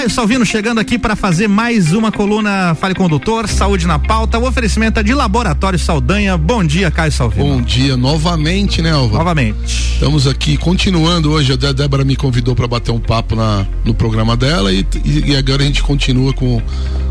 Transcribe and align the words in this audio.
Caio 0.00 0.08
Salvino 0.08 0.46
chegando 0.46 0.80
aqui 0.80 0.98
para 0.98 1.14
fazer 1.14 1.46
mais 1.46 1.92
uma 1.92 2.10
coluna 2.10 2.74
Fale 2.74 2.94
com 2.94 3.04
o 3.04 3.08
Doutor, 3.08 3.46
Saúde 3.46 3.86
na 3.86 3.98
Pauta. 3.98 4.38
O 4.38 4.48
oferecimento 4.48 4.98
é 4.98 5.02
de 5.02 5.12
Laboratório 5.12 5.78
Saldanha. 5.78 6.38
Bom 6.38 6.64
dia, 6.64 6.90
Caio 6.90 7.12
Salvino. 7.12 7.44
Bom 7.44 7.60
dia 7.60 7.98
novamente, 7.98 8.80
né, 8.80 8.92
Alva? 8.92 9.18
Novamente. 9.18 9.92
Estamos 9.92 10.26
aqui 10.26 10.56
continuando 10.56 11.30
hoje. 11.30 11.52
A 11.52 11.72
Débora 11.72 12.02
me 12.02 12.16
convidou 12.16 12.56
para 12.56 12.66
bater 12.66 12.90
um 12.90 12.98
papo 12.98 13.36
na, 13.36 13.66
no 13.84 13.92
programa 13.92 14.38
dela 14.38 14.72
e, 14.72 14.86
e, 15.04 15.32
e 15.32 15.36
agora 15.36 15.62
a 15.62 15.66
gente 15.66 15.82
continua 15.82 16.32
com 16.32 16.62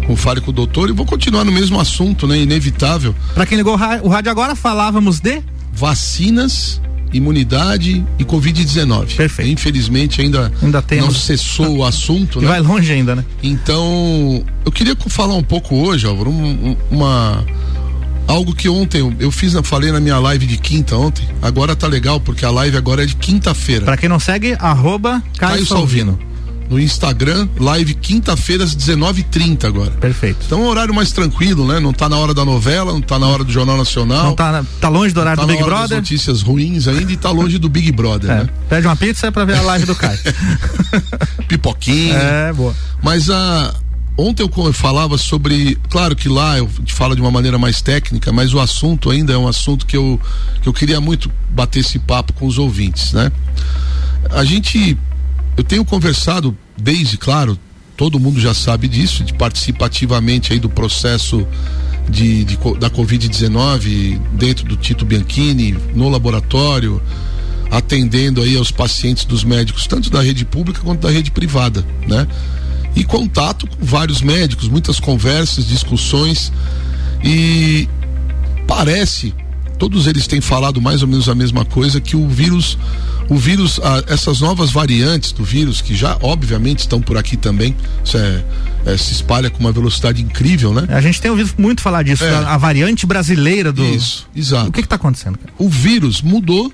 com 0.08 0.16
Fale 0.16 0.42
com 0.42 0.50
o 0.50 0.54
Doutor 0.54 0.90
e 0.90 0.92
vou 0.92 1.06
continuar 1.06 1.44
no 1.44 1.52
mesmo 1.52 1.80
assunto, 1.80 2.26
né? 2.26 2.40
Inevitável. 2.40 3.14
Para 3.36 3.46
quem 3.46 3.56
ligou 3.56 3.76
o 4.02 4.10
rádio 4.10 4.32
agora, 4.32 4.56
falávamos 4.56 5.20
de 5.20 5.44
vacinas 5.72 6.82
imunidade 7.12 8.06
e 8.18 8.24
Covid-19. 8.24 9.16
Perfeito. 9.16 9.52
Infelizmente 9.52 10.22
ainda, 10.22 10.52
ainda 10.62 10.82
temos... 10.82 11.06
não 11.06 11.14
cessou 11.14 11.78
o 11.78 11.86
assunto, 11.86 12.40
e 12.40 12.42
né? 12.44 12.48
Vai 12.48 12.62
longe 12.62 12.92
ainda, 12.92 13.16
né? 13.16 13.26
Então, 13.42 14.44
eu 14.66 14.72
queria 14.72 14.96
falar 15.08 15.36
um 15.36 15.44
pouco 15.44 15.76
hoje, 15.76 16.06
Álvaro, 16.06 16.30
um, 16.30 16.76
uma 16.92 17.44
algo 18.28 18.54
que 18.54 18.70
ontem 18.70 19.00
eu, 19.00 19.12
eu 19.20 19.32
fiz, 19.32 19.54
falei 19.64 19.92
na 19.92 20.00
minha 20.00 20.20
live 20.20 20.46
de 20.46 20.58
quinta 20.58 20.96
ontem. 20.96 21.28
Agora 21.42 21.76
tá 21.76 21.88
legal 21.88 22.20
porque 22.20 22.46
a 22.46 22.52
live 22.52 22.78
agora 22.78 23.04
é 23.04 23.06
de 23.06 23.16
quinta-feira. 23.16 23.86
Para 23.86 23.98
quem 23.98 24.08
não 24.08 24.20
segue, 24.20 24.56
arroba 24.60 25.24
Caio, 25.38 25.54
Caio 25.54 25.66
Salvino. 25.66 26.12
Salvino 26.12 26.29
no 26.70 26.80
Instagram, 26.80 27.48
live 27.60 27.96
quinta-feira 27.96 28.64
às 28.64 28.76
19h30 28.76 29.66
agora. 29.66 29.92
Perfeito. 29.92 30.38
Então 30.46 30.62
é 30.62 30.64
um 30.64 30.68
horário 30.68 30.94
mais 30.94 31.12
tranquilo, 31.12 31.68
né? 31.68 31.80
Não 31.80 31.92
tá 31.92 32.08
na 32.08 32.18
hora 32.18 32.34
da 32.34 32.46
novela, 32.46 32.94
não 32.94 33.02
tá 33.02 33.18
na 33.18 33.28
hora 33.28 33.44
do 33.44 33.52
Jornal 33.52 33.76
Nacional. 33.76 34.26
Não 34.26 34.36
tá, 34.36 34.64
tá 34.80 34.88
longe 34.88 35.14
do 35.14 35.20
horário 35.20 35.40
tá 35.40 35.46
do 35.46 35.52
Big 35.52 35.64
Brother. 35.64 35.98
notícias 35.98 36.42
ruins 36.44 36.88
ainda 36.88 37.12
e 37.12 37.18
tá 37.18 37.32
longe 37.32 37.58
do 37.58 37.68
Big 37.68 37.92
Brother, 37.92 38.30
é. 38.30 38.36
né? 38.44 38.50
Pede 38.70 38.86
uma 38.86 38.96
pizza 38.96 39.32
para 39.32 39.46
ver 39.46 39.58
a 39.58 39.62
live 39.62 39.86
do 39.86 39.96
Caio. 39.96 40.20
Pipoquinha. 41.50 42.14
É, 42.14 42.54
boa. 42.54 42.76
Mas 43.02 43.32
a 43.32 43.74
ontem 44.16 44.44
eu 44.44 44.74
falava 44.74 45.18
sobre, 45.18 45.78
claro 45.90 46.16
que 46.16 46.28
lá 46.28 46.58
eu 46.58 46.70
te 46.84 46.94
falo 46.94 47.16
de 47.16 47.22
uma 47.22 47.32
maneira 47.32 47.58
mais 47.58 47.82
técnica, 47.82 48.32
mas 48.32 48.54
o 48.54 48.60
assunto 48.60 49.10
ainda 49.10 49.34
é 49.34 49.38
um 49.38 49.48
assunto 49.48 49.86
que 49.86 49.96
eu 49.96 50.20
que 50.62 50.68
eu 50.68 50.74
queria 50.74 51.00
muito 51.00 51.32
bater 51.50 51.80
esse 51.80 51.98
papo 51.98 52.34
com 52.34 52.46
os 52.46 52.58
ouvintes, 52.58 53.14
né? 53.14 53.32
A 54.30 54.44
gente 54.44 54.98
eu 55.60 55.64
tenho 55.66 55.84
conversado 55.84 56.58
desde, 56.78 57.18
claro, 57.18 57.60
todo 57.98 58.18
mundo 58.18 58.40
já 58.40 58.54
sabe 58.54 58.88
disso, 58.88 59.26
de 59.26 59.34
participativamente 59.34 60.54
aí 60.54 60.60
do 60.60 60.70
processo 60.70 61.46
de, 62.08 62.46
de 62.46 62.58
da 62.80 62.90
Covid-19 62.90 64.22
dentro 64.36 64.64
do 64.66 64.78
Tito 64.78 65.04
Bianchini, 65.04 65.74
no 65.94 66.08
laboratório, 66.08 67.02
atendendo 67.70 68.42
aí 68.42 68.56
aos 68.56 68.72
pacientes 68.72 69.26
dos 69.26 69.44
médicos, 69.44 69.86
tanto 69.86 70.10
da 70.10 70.22
rede 70.22 70.46
pública 70.46 70.80
quanto 70.80 71.02
da 71.02 71.12
rede 71.12 71.30
privada, 71.30 71.86
né? 72.08 72.26
E 72.96 73.04
contato 73.04 73.68
com 73.68 73.86
vários 73.86 74.22
médicos, 74.22 74.70
muitas 74.70 74.98
conversas, 74.98 75.68
discussões 75.68 76.54
e 77.22 77.86
parece, 78.66 79.36
todos 79.80 80.06
eles 80.06 80.28
têm 80.28 80.42
falado 80.42 80.82
mais 80.82 81.02
ou 81.02 81.08
menos 81.08 81.30
a 81.30 81.34
mesma 81.34 81.66
coisa, 81.66 82.00
que 82.00 82.16
o 82.16 82.28
vírus 82.28 82.78
o 83.30 83.38
vírus, 83.38 83.80
essas 84.08 84.42
novas 84.42 84.72
variantes 84.72 85.32
do 85.32 85.44
vírus, 85.44 85.82
que 85.82 85.96
já 85.96 86.18
obviamente 86.22 86.80
estão 86.80 87.00
por 87.00 87.16
aqui 87.16 87.38
também, 87.38 87.76
isso 88.04 88.18
é, 88.18 88.44
é 88.88 88.98
se 88.98 89.14
espalha 89.14 89.52
com 89.52 89.60
uma 89.60 89.72
velocidade 89.72 90.20
incrível, 90.22 90.74
né? 90.74 90.88
A 90.90 91.00
gente 91.00 91.22
tem 91.22 91.30
ouvido 91.30 91.54
muito 91.58 91.80
falar 91.80 92.02
disso, 92.02 92.24
é. 92.24 92.30
a, 92.34 92.56
a, 92.56 92.58
variante 92.58 93.06
brasileira 93.06 93.72
do. 93.72 93.86
Isso, 93.86 94.28
exato. 94.36 94.70
O 94.70 94.72
que 94.72 94.82
está 94.82 94.96
acontecendo? 94.96 95.38
Cara? 95.38 95.54
O 95.60 95.70
vírus 95.70 96.24
mudou 96.24 96.74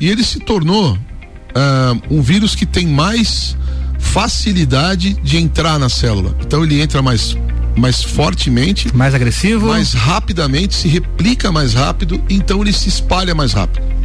e 0.00 0.08
ele 0.08 0.24
se 0.24 0.40
tornou 0.40 0.94
uh, 0.94 2.02
um 2.10 2.22
vírus 2.22 2.54
que 2.54 2.64
tem 2.64 2.86
mais 2.86 3.54
facilidade 3.98 5.12
de 5.22 5.36
entrar 5.36 5.78
na 5.78 5.90
célula. 5.90 6.34
Então 6.40 6.64
ele 6.64 6.80
entra 6.80 7.02
mais 7.02 7.36
mais 7.76 8.02
fortemente, 8.02 8.94
mais 8.94 9.14
agressivo, 9.14 9.68
mais 9.68 9.92
rapidamente, 9.92 10.74
se 10.74 10.88
replica 10.88 11.52
mais 11.52 11.74
rápido, 11.74 12.22
então 12.28 12.62
ele 12.62 12.72
se 12.72 12.88
espalha 12.88 13.34
mais 13.34 13.52
rápido 13.52 13.96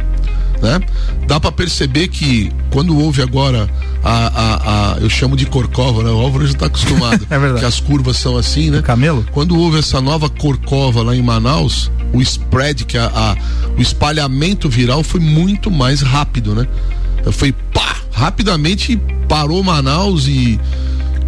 né? 0.62 0.80
Dá 1.26 1.40
para 1.40 1.50
perceber 1.50 2.08
que 2.08 2.50
quando 2.70 2.96
houve 2.96 3.20
agora 3.20 3.68
a, 4.02 4.26
a, 4.26 4.92
a, 4.94 4.98
eu 5.00 5.10
chamo 5.10 5.36
de 5.36 5.44
corcova, 5.44 6.04
né? 6.04 6.10
O 6.10 6.20
Álvaro 6.20 6.46
já 6.46 6.52
está 6.52 6.66
acostumado. 6.66 7.26
é 7.28 7.38
verdade. 7.38 7.60
Que 7.60 7.66
as 7.66 7.80
curvas 7.80 8.16
são 8.16 8.36
assim, 8.36 8.70
né? 8.70 8.78
O 8.78 8.82
camelo? 8.82 9.26
Quando 9.32 9.58
houve 9.58 9.80
essa 9.80 10.00
nova 10.00 10.30
corcova 10.30 11.02
lá 11.02 11.14
em 11.14 11.22
Manaus, 11.22 11.90
o 12.12 12.22
spread, 12.22 12.84
que 12.84 12.96
a, 12.96 13.06
a, 13.06 13.36
o 13.76 13.82
espalhamento 13.82 14.68
viral 14.70 15.02
foi 15.02 15.20
muito 15.20 15.70
mais 15.70 16.00
rápido, 16.00 16.54
né? 16.54 16.66
Foi 17.32 17.52
pá, 17.52 17.96
rapidamente 18.12 18.96
parou 19.28 19.62
Manaus 19.62 20.28
e 20.28 20.60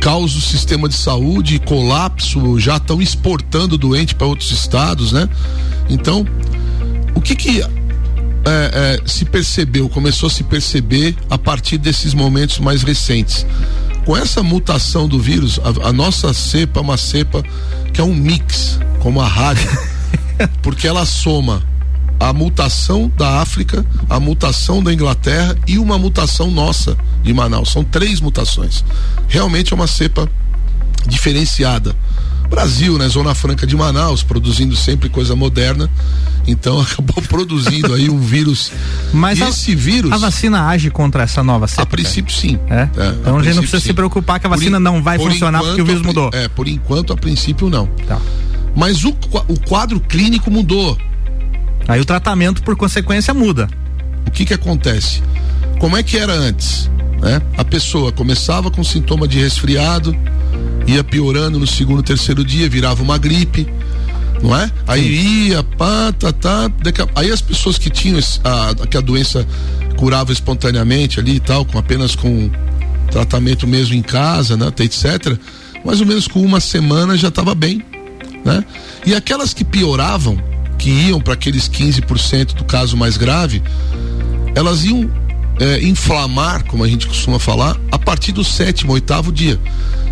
causa 0.01 0.39
o 0.39 0.41
sistema 0.41 0.89
de 0.89 0.95
saúde, 0.95 1.59
colapso, 1.59 2.59
já 2.59 2.77
estão 2.77 3.01
exportando 3.01 3.79
doente 3.79 4.15
para 4.15 4.27
outros 4.27 4.51
estados, 4.51 5.13
né? 5.13 5.29
Então, 5.89 6.27
o 7.15 7.21
que 7.21 7.35
que 7.35 7.63
é, 7.63 7.69
é, 8.47 9.01
se 9.07 9.25
percebeu, 9.25 9.89
começou 9.89 10.27
a 10.27 10.31
se 10.31 10.45
perceber 10.45 11.17
a 11.31 11.39
partir 11.39 11.79
desses 11.79 12.13
momentos 12.15 12.59
mais 12.59 12.83
recentes. 12.83 13.47
Com 14.05 14.17
essa 14.17 14.43
mutação 14.43 15.09
do 15.09 15.19
vírus, 15.19 15.59
a, 15.61 15.89
a 15.89 15.93
nossa 15.93 16.35
cepa 16.35 16.81
é 16.81 16.83
uma 16.83 16.97
cepa 16.97 17.43
que 17.93 18.01
é 18.01 18.05
um 18.05 18.15
mix, 18.15 18.79
como 19.01 19.21
a 19.21 19.27
rádio, 19.27 19.71
porque 20.63 20.87
ela 20.87 21.07
soma 21.07 21.63
a 22.25 22.33
mutação 22.33 23.13
da 23.19 23.43
África, 23.43 23.85
a 24.09 24.19
mutação 24.19 24.83
da 24.83 24.91
Inglaterra 24.91 25.55
e 25.67 25.79
uma 25.79 25.99
mutação 25.99 26.51
nossa 26.51 26.97
de 27.23 27.35
Manaus. 27.35 27.71
São 27.71 27.85
três 27.85 28.19
mutações. 28.19 28.83
Realmente 29.29 29.75
é 29.75 29.77
uma 29.77 29.87
cepa 29.87 30.27
diferenciada. 31.07 31.95
Brasil, 32.49 32.97
né? 32.97 33.07
Zona 33.09 33.35
Franca 33.35 33.67
de 33.67 33.77
Manaus, 33.77 34.23
produzindo 34.23 34.75
sempre 34.75 35.11
coisa 35.11 35.37
moderna. 35.37 35.91
Então 36.47 36.81
acabou 36.81 37.23
produzindo 37.29 37.93
aí 37.93 38.09
um 38.09 38.19
vírus. 38.19 38.73
Mas 39.13 39.43
a, 39.43 39.51
esse 39.51 39.75
vírus. 39.75 40.11
A 40.11 40.17
vacina 40.17 40.67
age 40.67 40.91
contra 40.91 41.25
essa 41.25 41.43
nova 41.43 41.67
cepa? 41.67 41.83
A 41.83 41.87
princípio 41.87 42.35
sim. 42.35 42.59
É? 42.71 42.89
é 42.97 43.09
então 43.21 43.37
a, 43.37 43.43
gente 43.43 43.55
não 43.55 43.63
precisa 43.63 43.81
sim. 43.81 43.89
se 43.89 43.93
preocupar 43.93 44.41
que 44.41 44.47
a 44.47 44.51
vacina 44.51 44.79
por 44.79 44.83
não 44.83 45.03
vai 45.03 45.19
funcionar 45.19 45.63
porque 45.63 45.83
o 45.83 45.85
vírus 45.85 46.01
mudou. 46.01 46.31
É, 46.33 46.49
por 46.49 46.69
enquanto 46.69 47.13
a 47.13 47.17
princípio 47.17 47.69
não. 47.69 47.87
Tá. 48.09 48.19
Mas 48.75 49.05
o, 49.05 49.11
o 49.11 49.61
quadro 49.69 50.01
clínico 50.01 50.51
mudou. 50.51 50.97
Aí 51.87 52.01
o 52.01 52.05
tratamento 52.05 52.63
por 52.63 52.77
consequência 52.77 53.35
muda. 53.35 53.69
O 54.27 54.31
que 54.31 54.45
que 54.45 54.55
acontece? 54.55 55.23
Como 55.79 55.97
é 55.97 56.03
que 56.03 56.17
era 56.17 56.33
antes? 56.33 56.91
Né? 57.21 57.41
A 57.57 57.65
pessoa 57.65 58.13
começava 58.13 58.71
com 58.71 58.83
sintoma 58.83 59.29
de 59.29 59.39
resfriado, 59.39 60.17
ia 60.87 61.05
piorando 61.05 61.59
no 61.59 61.67
segundo, 61.67 62.03
terceiro 62.03 62.45
dia, 62.45 62.69
virava 62.69 63.03
uma 63.03 63.19
gripe, 63.19 63.67
não 64.43 64.57
é? 64.57 64.71
Aí 64.87 65.49
ia, 65.49 65.63
pá, 65.63 66.13
tá, 66.13 66.33
tá, 66.33 66.71
aí 67.15 67.31
as 67.31 67.41
pessoas 67.41 67.79
que 67.79 67.89
tinham 67.89 68.19
a, 68.45 68.87
que 68.87 68.97
a 68.97 69.01
doença 69.01 69.47
curava 69.97 70.33
espontaneamente 70.33 71.19
ali 71.19 71.37
e 71.37 71.41
tal, 71.41 71.65
com 71.65 71.79
apenas 71.79 72.15
com 72.15 72.51
tratamento 73.11 73.67
mesmo 73.67 73.95
em 73.95 74.03
casa, 74.03 74.57
né, 74.57 74.67
etc. 74.81 75.39
Mais 75.85 76.01
ou 76.01 76.07
menos 76.07 76.27
com 76.27 76.43
uma 76.43 76.61
semana 76.61 77.17
já 77.17 77.29
estava 77.29 77.55
bem, 77.55 77.83
né? 78.45 78.65
E 79.07 79.15
aquelas 79.15 79.55
que 79.55 79.65
pioravam, 79.65 80.39
que 80.85 80.91
iam 80.91 81.19
para 81.19 81.33
aqueles 81.33 81.67
15% 81.67 82.53
do 82.53 82.63
caso 82.63 82.95
mais 82.95 83.17
grave, 83.17 83.63
elas 84.55 84.85
iam 84.85 85.11
é, 85.59 85.83
inflamar, 85.83 86.63
como 86.67 86.85
a 86.85 86.87
gente 86.87 87.07
costuma 87.07 87.39
falar, 87.39 87.81
a 87.91 87.99
partir 87.99 88.33
do 88.33 88.45
sétimo, 88.45 88.93
oitavo 88.93 89.33
dia. 89.33 89.59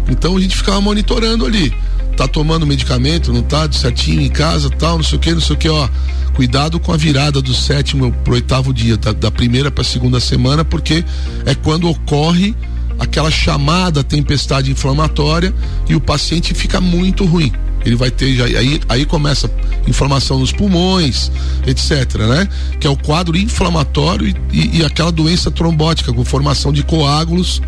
Então 0.08 0.34
a 0.34 0.40
gente 0.40 0.56
ficava 0.56 0.80
monitorando 0.80 1.44
ali. 1.44 1.74
Tá 2.16 2.26
tomando 2.26 2.66
medicamento, 2.66 3.34
não 3.34 3.42
tá 3.42 3.70
certinho 3.70 4.22
em 4.22 4.30
casa, 4.30 4.70
tal, 4.70 4.96
não 4.96 5.04
sei 5.04 5.18
o 5.18 5.20
que, 5.20 5.34
não 5.34 5.42
sei 5.42 5.56
o 5.56 5.58
que, 5.58 5.68
ó. 5.68 5.86
Cuidado 6.32 6.80
com 6.80 6.90
a 6.90 6.96
virada 6.96 7.42
do 7.42 7.52
sétimo 7.52 8.10
pro 8.24 8.32
oitavo 8.32 8.72
dia, 8.72 8.96
da, 8.96 9.12
da 9.12 9.30
primeira 9.30 9.70
para 9.70 9.84
segunda 9.84 10.20
semana, 10.20 10.64
porque 10.64 11.04
é 11.44 11.54
quando 11.54 11.86
ocorre 11.86 12.56
aquela 12.98 13.30
chamada 13.30 14.02
tempestade 14.02 14.70
inflamatória 14.70 15.52
e 15.86 15.94
o 15.94 16.00
paciente 16.00 16.54
fica 16.54 16.80
muito 16.80 17.26
ruim. 17.26 17.52
Ele 17.84 17.96
vai 17.96 18.10
ter, 18.10 18.34
já, 18.34 18.44
aí, 18.44 18.80
aí 18.88 19.04
começa 19.04 19.50
inflamação 19.86 20.38
nos 20.38 20.52
pulmões, 20.52 21.30
etc, 21.66 22.14
né? 22.20 22.48
Que 22.78 22.86
é 22.86 22.90
o 22.90 22.96
quadro 22.96 23.36
inflamatório 23.36 24.28
e, 24.52 24.78
e, 24.78 24.84
aquela 24.84 25.10
doença 25.10 25.50
trombótica 25.50 26.12
com 26.12 26.24
formação 26.24 26.72
de 26.72 26.82
coágulos 26.82 27.60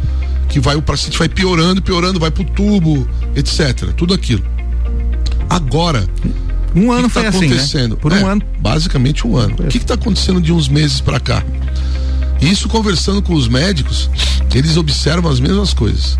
que 0.49 0.61
vai 0.61 0.77
o 0.77 0.83
paciente 0.83 1.19
vai 1.19 1.29
piorando, 1.29 1.83
piorando, 1.83 2.21
vai 2.21 2.31
pro 2.31 2.45
tubo, 2.45 3.09
etc. 3.35 3.93
Tudo 3.97 4.15
aquilo. 4.15 4.45
Agora, 5.51 6.07
um 6.75 6.93
ano 6.93 7.09
que 7.09 7.09
que 7.09 7.15
tá 7.15 7.33
foi 7.33 7.47
acontecendo? 7.47 7.83
assim, 7.83 7.89
né? 7.89 7.97
Por 8.01 8.13
um 8.13 8.17
é, 8.17 8.23
ano. 8.23 8.43
Basicamente 8.61 9.27
um 9.27 9.37
ano. 9.37 9.57
O 9.59 9.69
que 9.69 9.79
está 9.79 9.95
acontecendo 9.95 10.41
de 10.41 10.53
uns 10.53 10.69
meses 10.69 11.01
para 11.01 11.19
cá? 11.19 11.43
Isso 12.41 12.69
conversando 12.69 13.23
com 13.23 13.35
os 13.35 13.49
médicos, 13.49 14.11
eles 14.55 14.77
observam 14.77 15.31
as 15.31 15.41
mesmas 15.41 15.73
coisas. 15.73 16.19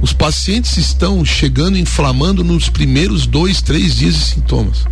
Os 0.00 0.12
pacientes 0.12 0.76
estão 0.76 1.24
chegando 1.24 1.78
inflamando 1.78 2.44
nos 2.44 2.68
primeiros 2.68 3.26
dois, 3.26 3.62
três 3.62 3.94
dias 3.94 4.14
de 4.14 4.20
sintomas. 4.20 4.84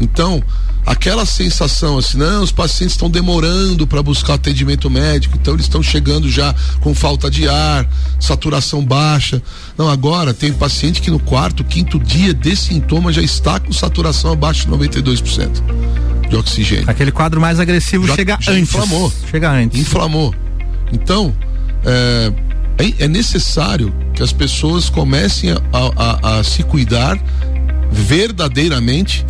Então, 0.00 0.42
aquela 0.86 1.26
sensação 1.26 1.98
assim, 1.98 2.18
não, 2.18 2.42
os 2.42 2.52
pacientes 2.52 2.94
estão 2.94 3.10
demorando 3.10 3.86
para 3.86 4.02
buscar 4.02 4.34
atendimento 4.34 4.88
médico, 4.88 5.36
então 5.40 5.54
eles 5.54 5.66
estão 5.66 5.82
chegando 5.82 6.30
já 6.30 6.54
com 6.80 6.94
falta 6.94 7.30
de 7.30 7.48
ar, 7.48 7.88
saturação 8.20 8.84
baixa. 8.84 9.42
Não, 9.76 9.88
agora 9.88 10.32
tem 10.32 10.52
paciente 10.52 11.00
que 11.00 11.10
no 11.10 11.18
quarto, 11.18 11.64
quinto 11.64 11.98
dia 11.98 12.32
de 12.32 12.54
sintoma 12.56 13.12
já 13.12 13.22
está 13.22 13.58
com 13.58 13.72
saturação 13.72 14.32
abaixo 14.32 14.66
de 14.66 14.72
92% 14.72 15.62
de 16.28 16.36
oxigênio. 16.36 16.88
Aquele 16.88 17.10
quadro 17.10 17.40
mais 17.40 17.58
agressivo 17.58 18.06
já, 18.06 18.14
chega 18.14 18.38
já 18.40 18.52
antes. 18.52 18.62
Inflamou. 18.62 19.12
Chega 19.30 19.50
antes. 19.50 19.80
Inflamou. 19.80 20.34
Então, 20.92 21.34
é, 21.84 22.32
é, 22.98 23.08
necessário 23.08 23.92
que 24.14 24.22
as 24.22 24.32
pessoas 24.32 24.88
comecem 24.88 25.50
a, 25.50 25.58
a, 25.72 26.38
a 26.38 26.44
se 26.44 26.62
cuidar 26.62 27.18
verdadeiramente 27.90 29.24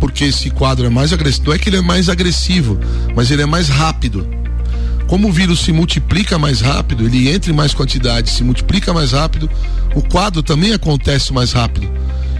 porque 0.00 0.24
esse 0.24 0.50
quadro 0.50 0.86
é 0.86 0.88
mais 0.88 1.12
agressivo. 1.12 1.46
Não 1.46 1.54
é 1.54 1.58
que 1.58 1.68
ele 1.68 1.76
é 1.76 1.82
mais 1.82 2.08
agressivo, 2.08 2.78
mas 3.14 3.30
ele 3.30 3.42
é 3.42 3.46
mais 3.46 3.68
rápido. 3.68 4.26
Como 5.06 5.28
o 5.28 5.32
vírus 5.32 5.60
se 5.60 5.72
multiplica 5.72 6.38
mais 6.38 6.60
rápido, 6.60 7.04
ele 7.04 7.28
entra 7.28 7.50
em 7.50 7.54
mais 7.54 7.74
quantidade, 7.74 8.30
se 8.30 8.42
multiplica 8.42 8.92
mais 8.94 9.12
rápido, 9.12 9.50
o 9.94 10.02
quadro 10.02 10.42
também 10.42 10.72
acontece 10.72 11.32
mais 11.32 11.52
rápido. 11.52 11.90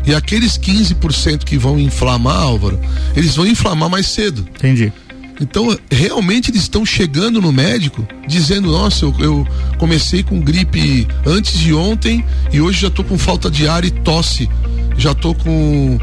E 0.06 0.14
aqueles 0.14 0.56
15% 0.56 1.44
que 1.44 1.58
vão 1.58 1.78
inflamar, 1.78 2.36
Álvaro, 2.36 2.80
eles 3.14 3.36
vão 3.36 3.46
inflamar 3.46 3.90
mais 3.90 4.06
cedo. 4.06 4.46
Entendi. 4.56 4.92
Então, 5.40 5.76
realmente 5.90 6.50
eles 6.50 6.62
estão 6.62 6.84
chegando 6.84 7.40
no 7.40 7.50
médico 7.50 8.06
dizendo: 8.28 8.70
Nossa, 8.70 9.06
eu, 9.06 9.14
eu, 9.18 9.46
comecei 9.78 10.22
com 10.22 10.38
gripe 10.40 11.08
antes 11.26 11.58
de 11.58 11.72
ontem 11.72 12.24
e 12.52 12.60
hoje 12.60 12.80
já 12.80 12.88
estou 12.88 13.04
com 13.04 13.16
falta 13.16 13.50
de 13.50 13.66
ar 13.66 13.84
e 13.84 13.90
tosse. 13.90 14.48
Já 14.96 15.12
estou 15.12 15.34
com 15.34 15.98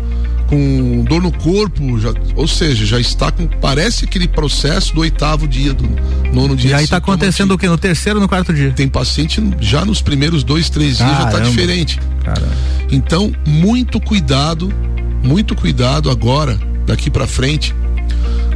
com 0.47 1.03
dor 1.03 1.21
no 1.21 1.31
corpo, 1.31 1.99
já, 1.99 2.13
ou 2.35 2.47
seja, 2.47 2.85
já 2.85 2.99
está 2.99 3.31
com. 3.31 3.47
Parece 3.47 4.05
aquele 4.05 4.27
processo 4.27 4.93
do 4.95 5.01
oitavo 5.01 5.47
dia, 5.47 5.73
do 5.73 5.87
nono 6.33 6.55
dia. 6.55 6.71
E 6.71 6.73
aí 6.73 6.83
está 6.85 6.97
acontecendo 6.97 7.53
o 7.53 7.57
que? 7.57 7.67
No 7.67 7.77
terceiro 7.77 8.19
no 8.19 8.27
quarto 8.27 8.53
dia? 8.53 8.71
Tem 8.71 8.87
paciente 8.87 9.41
já 9.59 9.85
nos 9.85 10.01
primeiros 10.01 10.43
dois, 10.43 10.69
três 10.69 10.97
dias 10.97 11.09
Caramba. 11.09 11.31
já 11.31 11.37
está 11.37 11.49
diferente. 11.49 11.99
Caramba. 12.23 12.53
Então, 12.89 13.31
muito 13.45 13.99
cuidado, 13.99 14.73
muito 15.21 15.53
cuidado 15.53 16.09
agora, 16.09 16.57
daqui 16.85 17.09
para 17.09 17.27
frente, 17.27 17.75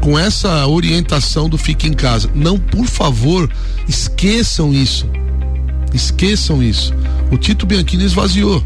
com 0.01 0.17
essa 0.17 0.65
orientação 0.67 1.47
do 1.47 1.57
fique 1.57 1.87
em 1.87 1.93
casa. 1.93 2.29
Não, 2.35 2.57
por 2.57 2.85
favor, 2.87 3.49
esqueçam 3.87 4.73
isso. 4.73 5.07
Esqueçam 5.93 6.61
isso. 6.61 6.93
O 7.31 7.37
Tito 7.37 7.65
Bianchini 7.65 8.03
esvaziou. 8.03 8.63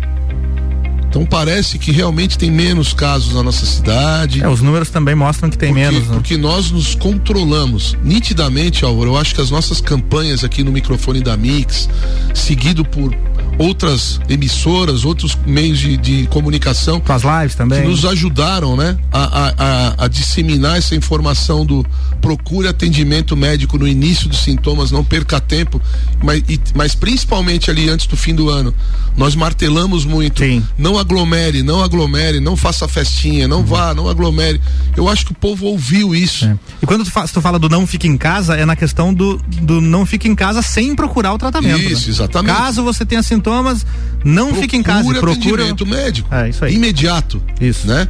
Então 1.16 1.26
parece 1.26 1.80
que 1.80 1.94
realmente 1.94 2.38
tem 2.38 2.52
menos 2.52 2.94
casos 2.94 3.34
na 3.34 3.42
nossa 3.42 3.66
cidade. 3.66 4.44
É, 4.44 4.50
os 4.50 4.62
números 4.62 4.90
também 4.90 5.16
mostram 5.16 5.50
que 5.50 5.58
tem 5.58 5.70
porque, 5.70 5.90
menos. 5.90 6.08
Né? 6.08 6.14
Porque 6.14 6.38
nós 6.38 6.72
nos 6.72 6.94
controlamos. 6.94 7.96
Nitidamente, 8.04 8.84
Álvaro, 8.84 9.12
eu 9.12 9.18
acho 9.18 9.34
que 9.34 9.40
as 9.40 9.50
nossas 9.50 9.80
campanhas 9.80 10.44
aqui 10.44 10.62
no 10.62 10.74
microfone 10.74 11.22
da 11.22 11.38
Mix, 11.38 11.88
seguido 12.34 12.84
por 12.84 13.16
outras 13.58 14.20
emissoras, 14.30 15.06
outros 15.06 15.38
meios 15.46 15.80
de, 15.80 15.98
de 15.98 16.28
comunicação. 16.28 17.00
Com 17.00 17.14
as 17.14 17.24
lives 17.24 17.56
também. 17.56 17.82
Que 17.82 17.88
nos 17.88 18.06
ajudaram, 18.06 18.76
né? 18.76 18.98
A, 19.12 19.24
a, 19.24 19.54
a, 19.58 20.06
a, 20.06 20.08
disseminar 20.08 20.78
essa 20.78 20.96
informação 20.96 21.66
do 21.66 21.86
procure 22.22 22.68
atendimento 22.68 23.36
médico 23.38 23.78
no 23.78 23.88
início 23.88 24.28
dos 24.28 24.40
sintomas, 24.40 24.92
não 24.92 25.04
perca 25.04 25.40
tempo, 25.40 25.82
mas, 26.24 26.44
e, 26.50 26.60
mas 26.74 26.96
principalmente 26.96 27.70
ali 27.70 27.90
antes 27.90 28.08
do 28.08 28.18
fim 28.18 28.34
do 28.34 28.50
ano. 28.50 28.74
Nós 29.16 29.36
martelamos 29.36 30.04
muito. 30.06 30.44
Sim. 30.44 30.64
Não 30.78 30.98
aglomere, 30.98 31.64
não 31.64 31.82
aglomere, 31.82 32.40
não 32.40 32.58
faça 32.58 32.88
festinha, 32.88 33.48
não 33.48 33.60
uhum. 33.60 33.66
vá, 33.66 33.94
não 33.94 34.10
aglomere. 34.10 34.60
Eu 34.96 35.08
acho 35.08 35.26
que 35.26 35.32
o 35.32 35.36
povo 35.36 35.68
ouviu 35.68 36.14
isso. 36.14 36.46
É. 36.46 36.58
E 36.82 36.86
quando 36.86 37.06
tu, 37.06 37.12
fa 37.12 37.26
tu 37.28 37.42
fala 37.42 37.58
do 37.58 37.70
não 37.70 37.88
fique 37.88 38.08
em 38.08 38.18
casa, 38.18 38.56
é 38.56 38.66
na 38.66 38.76
questão 38.76 39.14
do, 39.14 39.38
do 39.62 39.80
não 39.80 40.06
fique 40.06 40.28
em 40.28 40.36
casa 40.36 40.62
sem 40.62 40.96
procurar 40.96 41.34
o 41.34 41.38
tratamento. 41.38 41.80
Isso, 41.80 42.08
né? 42.08 42.14
exatamente. 42.14 42.56
Caso 42.56 42.84
você 42.84 43.06
tenha 43.06 43.24
sintomas, 43.46 43.86
não 44.24 44.46
procure 44.48 44.62
fique 44.62 44.78
em 44.78 44.84
casa. 44.84 45.14
Procure 45.14 45.64
atendimento 45.64 45.86
médico. 45.86 46.34
É, 46.34 46.50
isso 46.50 46.66
aí. 46.66 46.74
Imediato. 46.74 47.42
Isso. 47.62 47.88
Né? 47.88 48.08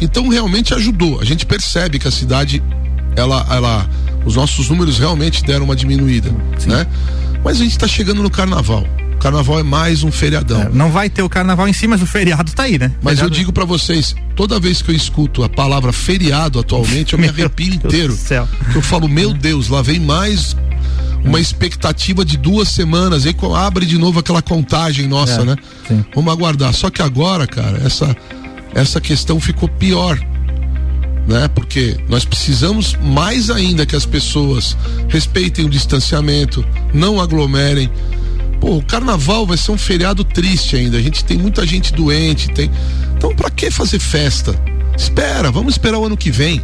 Então 0.00 0.28
realmente 0.28 0.72
ajudou. 0.72 1.20
A 1.20 1.24
gente 1.24 1.44
percebe 1.44 1.98
que 1.98 2.06
a 2.06 2.10
cidade 2.10 2.62
ela, 3.16 3.46
ela, 3.50 3.90
os 4.24 4.36
nossos 4.36 4.68
números 4.68 4.98
realmente 4.98 5.42
deram 5.42 5.64
uma 5.64 5.74
diminuída, 5.74 6.30
Sim. 6.58 6.68
né? 6.68 6.86
Mas 7.42 7.60
a 7.60 7.62
gente 7.62 7.72
está 7.72 7.88
chegando 7.88 8.22
no 8.22 8.30
carnaval. 8.30 8.86
O 9.14 9.18
carnaval 9.18 9.58
é 9.58 9.62
mais 9.62 10.04
um 10.04 10.12
feriadão. 10.12 10.62
É, 10.62 10.68
não 10.68 10.90
vai 10.90 11.08
ter 11.08 11.22
o 11.22 11.28
carnaval 11.28 11.66
em 11.66 11.72
si, 11.72 11.86
mas 11.86 12.02
o 12.02 12.06
feriado 12.06 12.50
está 12.50 12.64
aí, 12.64 12.78
né? 12.78 12.92
Mas 13.02 13.14
feriado... 13.14 13.34
eu 13.34 13.38
digo 13.38 13.52
para 13.52 13.64
vocês, 13.64 14.14
toda 14.36 14.60
vez 14.60 14.82
que 14.82 14.90
eu 14.90 14.94
escuto 14.94 15.42
a 15.42 15.48
palavra 15.48 15.92
feriado 15.92 16.58
atualmente, 16.58 17.14
eu 17.14 17.18
me 17.18 17.26
arrepio 17.28 17.74
inteiro. 17.74 18.16
Eu 18.74 18.82
falo, 18.82 19.08
meu 19.08 19.32
Deus, 19.32 19.68
lá 19.68 19.80
vem 19.80 19.98
mais 19.98 20.54
uma 21.26 21.40
expectativa 21.40 22.24
de 22.24 22.36
duas 22.36 22.68
semanas, 22.68 23.26
aí 23.26 23.34
abre 23.54 23.84
de 23.84 23.98
novo 23.98 24.20
aquela 24.20 24.40
contagem 24.40 25.06
nossa, 25.06 25.42
é, 25.42 25.44
né? 25.44 25.56
Sim. 25.86 26.04
Vamos 26.14 26.32
aguardar. 26.32 26.72
Só 26.72 26.88
que 26.88 27.02
agora, 27.02 27.46
cara, 27.46 27.82
essa 27.84 28.16
essa 28.74 29.00
questão 29.00 29.40
ficou 29.40 29.68
pior 29.68 30.18
né? 31.26 31.48
Porque 31.48 31.96
nós 32.08 32.24
precisamos 32.24 32.94
mais 33.02 33.50
ainda 33.50 33.84
que 33.84 33.96
as 33.96 34.06
pessoas 34.06 34.76
respeitem 35.08 35.64
o 35.64 35.68
distanciamento, 35.68 36.64
não 36.94 37.20
aglomerem. 37.20 37.90
Pô, 38.60 38.76
o 38.76 38.82
carnaval 38.82 39.46
vai 39.46 39.56
ser 39.56 39.72
um 39.72 39.78
feriado 39.78 40.24
triste 40.24 40.76
ainda. 40.76 40.96
A 40.96 41.02
gente 41.02 41.24
tem 41.24 41.36
muita 41.36 41.66
gente 41.66 41.92
doente, 41.92 42.48
tem. 42.48 42.70
Então, 43.16 43.34
para 43.34 43.50
que 43.50 43.70
fazer 43.70 43.98
festa? 43.98 44.54
Espera, 44.96 45.50
vamos 45.50 45.74
esperar 45.74 45.98
o 45.98 46.06
ano 46.06 46.16
que 46.16 46.30
vem, 46.30 46.62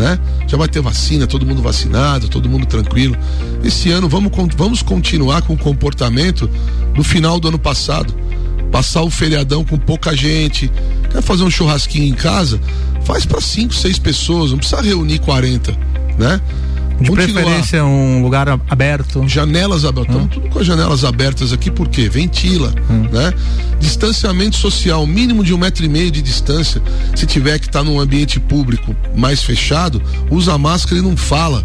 né? 0.00 0.18
Já 0.46 0.56
vai 0.56 0.66
ter 0.66 0.80
vacina, 0.80 1.26
todo 1.26 1.46
mundo 1.46 1.62
vacinado, 1.62 2.28
todo 2.28 2.48
mundo 2.48 2.66
tranquilo. 2.66 3.16
Esse 3.62 3.90
ano 3.90 4.08
vamos, 4.08 4.32
vamos 4.56 4.82
continuar 4.82 5.42
com 5.42 5.52
o 5.52 5.58
comportamento 5.58 6.50
do 6.94 7.04
final 7.04 7.38
do 7.38 7.48
ano 7.48 7.58
passado. 7.58 8.14
Passar 8.72 9.02
o 9.02 9.10
feriadão 9.10 9.64
com 9.64 9.76
pouca 9.76 10.16
gente. 10.16 10.70
Quer 11.10 11.22
fazer 11.22 11.42
um 11.42 11.50
churrasquinho 11.50 12.06
em 12.06 12.14
casa? 12.14 12.60
faz 13.04 13.24
para 13.24 13.40
cinco, 13.40 13.74
seis 13.74 13.98
pessoas, 13.98 14.50
não 14.52 14.58
precisa 14.58 14.80
reunir 14.80 15.18
40, 15.20 15.76
né? 16.18 16.40
De 17.00 17.08
Continuar. 17.08 17.42
preferência 17.42 17.84
um 17.84 18.22
lugar 18.22 18.46
aberto. 18.48 19.26
Janelas 19.26 19.84
abertas. 19.84 20.16
Hum. 20.16 20.26
tudo 20.26 20.48
com 20.50 20.58
as 20.58 20.66
janelas 20.66 21.02
abertas 21.02 21.52
aqui, 21.52 21.70
por 21.70 21.88
quê? 21.88 22.08
Ventila, 22.08 22.74
hum. 22.90 23.08
né? 23.10 23.32
Distanciamento 23.80 24.56
social, 24.56 25.06
mínimo 25.06 25.42
de 25.42 25.54
um 25.54 25.58
metro 25.58 25.84
e 25.84 25.88
meio 25.88 26.10
de 26.10 26.20
distância. 26.20 26.82
Se 27.16 27.24
tiver 27.24 27.58
que 27.58 27.66
estar 27.66 27.78
tá 27.80 27.84
num 27.84 27.98
ambiente 27.98 28.38
público 28.38 28.94
mais 29.16 29.42
fechado, 29.42 30.02
usa 30.30 30.56
máscara 30.58 30.98
e 30.98 31.02
não 31.02 31.16
fala. 31.16 31.64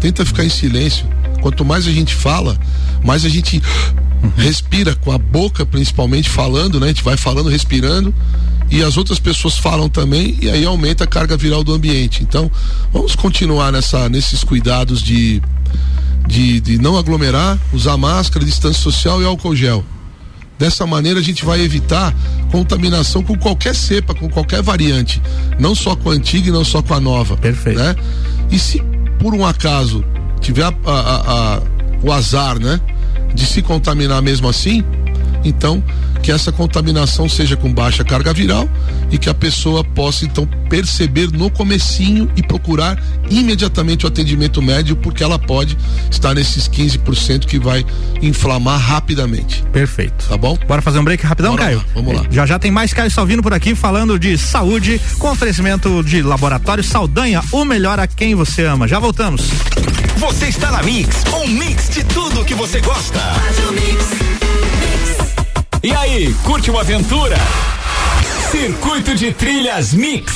Tenta 0.00 0.24
ficar 0.24 0.44
em 0.44 0.50
silêncio. 0.50 1.06
Quanto 1.40 1.64
mais 1.64 1.86
a 1.86 1.90
gente 1.90 2.14
fala, 2.14 2.56
mais 3.02 3.24
a 3.24 3.28
gente 3.28 3.62
respira 4.36 4.94
com 4.94 5.10
a 5.10 5.18
boca, 5.18 5.64
principalmente 5.64 6.28
falando, 6.28 6.78
né? 6.78 6.86
A 6.86 6.88
gente 6.88 7.04
vai 7.04 7.16
falando, 7.16 7.48
respirando 7.48 8.14
e 8.70 8.82
as 8.82 8.96
outras 8.96 9.18
pessoas 9.18 9.58
falam 9.58 9.88
também 9.88 10.36
e 10.40 10.50
aí 10.50 10.64
aumenta 10.64 11.04
a 11.04 11.06
carga 11.06 11.36
viral 11.36 11.62
do 11.62 11.72
ambiente. 11.72 12.22
Então, 12.22 12.50
vamos 12.92 13.14
continuar 13.14 13.70
nessa, 13.70 14.08
nesses 14.08 14.42
cuidados 14.42 15.02
de, 15.02 15.42
de, 16.26 16.60
de 16.60 16.78
não 16.78 16.96
aglomerar, 16.96 17.58
usar 17.72 17.96
máscara, 17.96 18.44
distância 18.44 18.82
social 18.82 19.22
e 19.22 19.24
álcool 19.24 19.54
gel. 19.54 19.84
Dessa 20.58 20.86
maneira 20.86 21.18
a 21.18 21.22
gente 21.22 21.44
vai 21.44 21.60
evitar 21.60 22.14
contaminação 22.50 23.22
com 23.22 23.36
qualquer 23.36 23.74
cepa, 23.74 24.14
com 24.14 24.28
qualquer 24.28 24.62
variante, 24.62 25.20
não 25.58 25.74
só 25.74 25.96
com 25.96 26.10
a 26.10 26.12
antiga 26.12 26.48
e 26.48 26.52
não 26.52 26.64
só 26.64 26.80
com 26.80 26.94
a 26.94 27.00
nova. 27.00 27.36
Perfeito. 27.36 27.80
Né? 27.80 27.94
E 28.50 28.58
se 28.58 28.80
por 29.18 29.34
um 29.34 29.44
acaso 29.44 30.04
tiver 30.40 30.64
a, 30.64 30.70
a, 30.86 31.54
a, 31.56 31.62
o 32.02 32.12
azar, 32.12 32.58
né, 32.58 32.80
de 33.34 33.46
se 33.46 33.62
contaminar 33.62 34.22
mesmo 34.22 34.48
assim, 34.48 34.84
então 35.44 35.82
que 36.24 36.32
essa 36.32 36.50
contaminação 36.50 37.28
seja 37.28 37.54
com 37.54 37.70
baixa 37.70 38.02
carga 38.02 38.32
viral 38.32 38.66
e 39.10 39.18
que 39.18 39.28
a 39.28 39.34
pessoa 39.34 39.84
possa 39.84 40.24
então 40.24 40.48
perceber 40.70 41.30
no 41.30 41.50
comecinho 41.50 42.30
e 42.34 42.42
procurar 42.42 42.98
imediatamente 43.28 44.06
o 44.06 44.08
atendimento 44.08 44.62
médio 44.62 44.96
porque 44.96 45.22
ela 45.22 45.38
pode 45.38 45.76
estar 46.10 46.32
nesses 46.32 46.66
15% 46.66 47.44
que 47.44 47.58
vai 47.58 47.84
inflamar 48.22 48.80
rapidamente. 48.80 49.62
Perfeito. 49.70 50.26
Tá 50.26 50.38
bom? 50.38 50.56
Bora 50.66 50.80
fazer 50.80 50.98
um 50.98 51.04
break 51.04 51.22
rapidão, 51.26 51.56
Bora 51.56 51.64
Caio? 51.64 51.78
Lá, 51.78 51.84
vamos 51.94 52.16
lá. 52.16 52.24
Já 52.30 52.46
já 52.46 52.58
tem 52.58 52.70
mais 52.70 52.94
Caio 52.94 53.10
Salvino 53.10 53.42
por 53.42 53.52
aqui 53.52 53.74
falando 53.74 54.18
de 54.18 54.38
saúde 54.38 54.98
com 55.18 55.30
oferecimento 55.30 56.02
de 56.02 56.22
Laboratório 56.22 56.82
Saldanha, 56.82 57.42
o 57.52 57.66
melhor 57.66 58.00
a 58.00 58.06
quem 58.06 58.34
você 58.34 58.64
ama. 58.64 58.88
Já 58.88 58.98
voltamos. 58.98 59.50
Você 60.16 60.46
está 60.46 60.70
na 60.70 60.82
Mix, 60.82 61.22
um 61.34 61.46
mix 61.48 61.90
de 61.90 62.02
tudo 62.04 62.46
que 62.46 62.54
você 62.54 62.80
gosta. 62.80 63.18
Faz 63.18 63.58
o 63.68 63.72
mix. 63.72 64.34
E 65.84 65.94
aí, 65.94 66.32
curte 66.44 66.70
uma 66.70 66.80
aventura? 66.80 67.36
Circuito 68.50 69.14
de 69.14 69.34
Trilhas 69.34 69.92
Mix. 69.92 70.32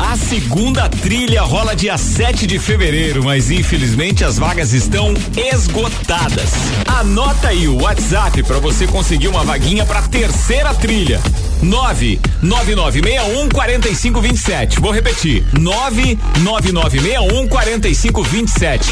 A 0.00 0.16
segunda 0.16 0.88
trilha 0.88 1.42
rola 1.42 1.76
dia 1.76 1.98
7 1.98 2.46
de 2.46 2.58
fevereiro, 2.58 3.22
mas 3.22 3.50
infelizmente 3.50 4.24
as 4.24 4.38
vagas 4.38 4.72
estão 4.72 5.12
esgotadas. 5.36 6.52
Anota 6.86 7.48
aí 7.48 7.68
o 7.68 7.82
WhatsApp 7.82 8.42
para 8.42 8.58
você 8.58 8.86
conseguir 8.86 9.28
uma 9.28 9.44
vaguinha 9.44 9.84
para 9.84 10.00
terceira 10.00 10.72
trilha. 10.72 11.20
99961 11.62 13.48
4527. 13.48 14.80
Vou 14.80 14.92
repetir. 14.92 15.44
99961 15.58 17.48
4527. 17.48 18.90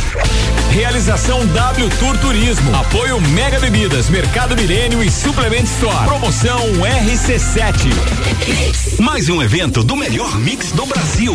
Realização 0.70 1.44
W 1.46 1.90
Tour 1.98 2.18
Turismo. 2.18 2.76
Apoio 2.76 3.20
Mega 3.20 3.58
Bebidas, 3.58 4.08
Mercado 4.08 4.54
Milênio 4.56 5.02
e 5.02 5.10
Suplement 5.10 5.64
Store. 5.64 6.06
Promoção 6.06 6.60
RC7. 7.06 9.00
Mais 9.00 9.28
um 9.28 9.42
evento 9.42 9.82
do 9.82 9.96
melhor 9.96 10.38
mix 10.38 10.72
do 10.72 10.84
Brasil. 10.86 11.34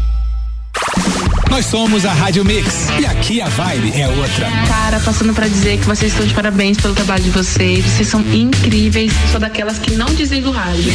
Nós 1.51 1.65
somos 1.65 2.05
a 2.05 2.13
Rádio 2.13 2.45
Mix 2.45 2.87
e 2.97 3.05
aqui 3.05 3.41
a 3.41 3.49
vibe 3.49 3.91
é 3.99 4.07
outra. 4.07 4.49
Cara, 4.69 5.01
passando 5.01 5.33
para 5.33 5.49
dizer 5.49 5.79
que 5.79 5.85
vocês 5.85 6.13
estão 6.13 6.25
de 6.25 6.33
parabéns 6.33 6.77
pelo 6.77 6.95
trabalho 6.95 7.21
de 7.21 7.29
vocês. 7.29 7.83
Vocês 7.83 8.07
são 8.07 8.21
incríveis. 8.21 9.11
Sou 9.29 9.37
daquelas 9.37 9.77
que 9.77 9.91
não 9.91 10.05
dizem 10.15 10.41
do 10.41 10.49
rádio. 10.49 10.89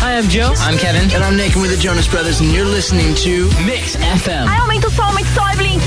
Hi, 0.00 0.18
I'm 0.18 0.28
Joe. 0.28 0.52
I'm 0.56 0.76
Kevin. 0.76 1.08
And 1.14 1.24
I'm 1.24 1.36
Nick 1.36 1.56
with 1.56 1.70
the 1.70 1.76
Jonas 1.76 2.08
Brothers, 2.08 2.40
and 2.40 2.52
you're 2.52 2.68
listening 2.68 3.14
to 3.14 3.48
Mix 3.62 3.94
FM. 3.94 4.48
Ai, 4.48 4.58
aumenta 4.58 4.88
o 4.88 4.90
som, 4.90 5.02
aumenta 5.04 5.30
o 5.30 5.34
som, 5.34 5.56
Blink. 5.56 5.86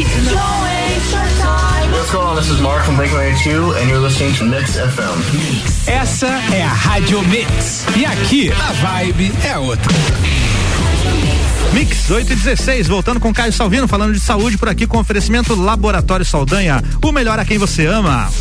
What's 1.92 2.12
going 2.12 2.26
on? 2.26 2.36
This 2.38 2.50
is 2.50 2.62
Mark 2.62 2.86
from 2.86 2.96
Blink-182, 2.96 3.82
and 3.82 3.90
you're 3.90 4.00
listening 4.00 4.34
to 4.36 4.46
Mix 4.46 4.78
FM. 4.78 5.92
Essa 5.92 6.28
é 6.54 6.64
a 6.64 6.70
Rádio 6.70 7.22
Mix 7.24 7.86
e 7.98 8.06
aqui 8.06 8.50
a 8.50 8.72
vibe 8.72 9.34
é 9.44 9.58
outra. 9.58 9.94
Mix 11.75 12.10
8 12.10 12.32
e 12.32 12.36
16, 12.38 12.88
voltando 12.88 13.20
com 13.20 13.34
Caio 13.34 13.51
Salvino, 13.51 13.86
falando 13.86 14.13
de 14.13 14.20
saúde 14.22 14.58
por 14.58 14.70
aqui 14.70 14.88
com 14.88 14.98
oferecimento 14.98 15.53
Laboratório 15.53 16.25
Saldanha, 16.25 16.82
o 17.03 17.12
melhor 17.12 17.38
a 17.38 17.44
quem 17.44 17.58
você 17.58 17.86
ama. 17.86 18.32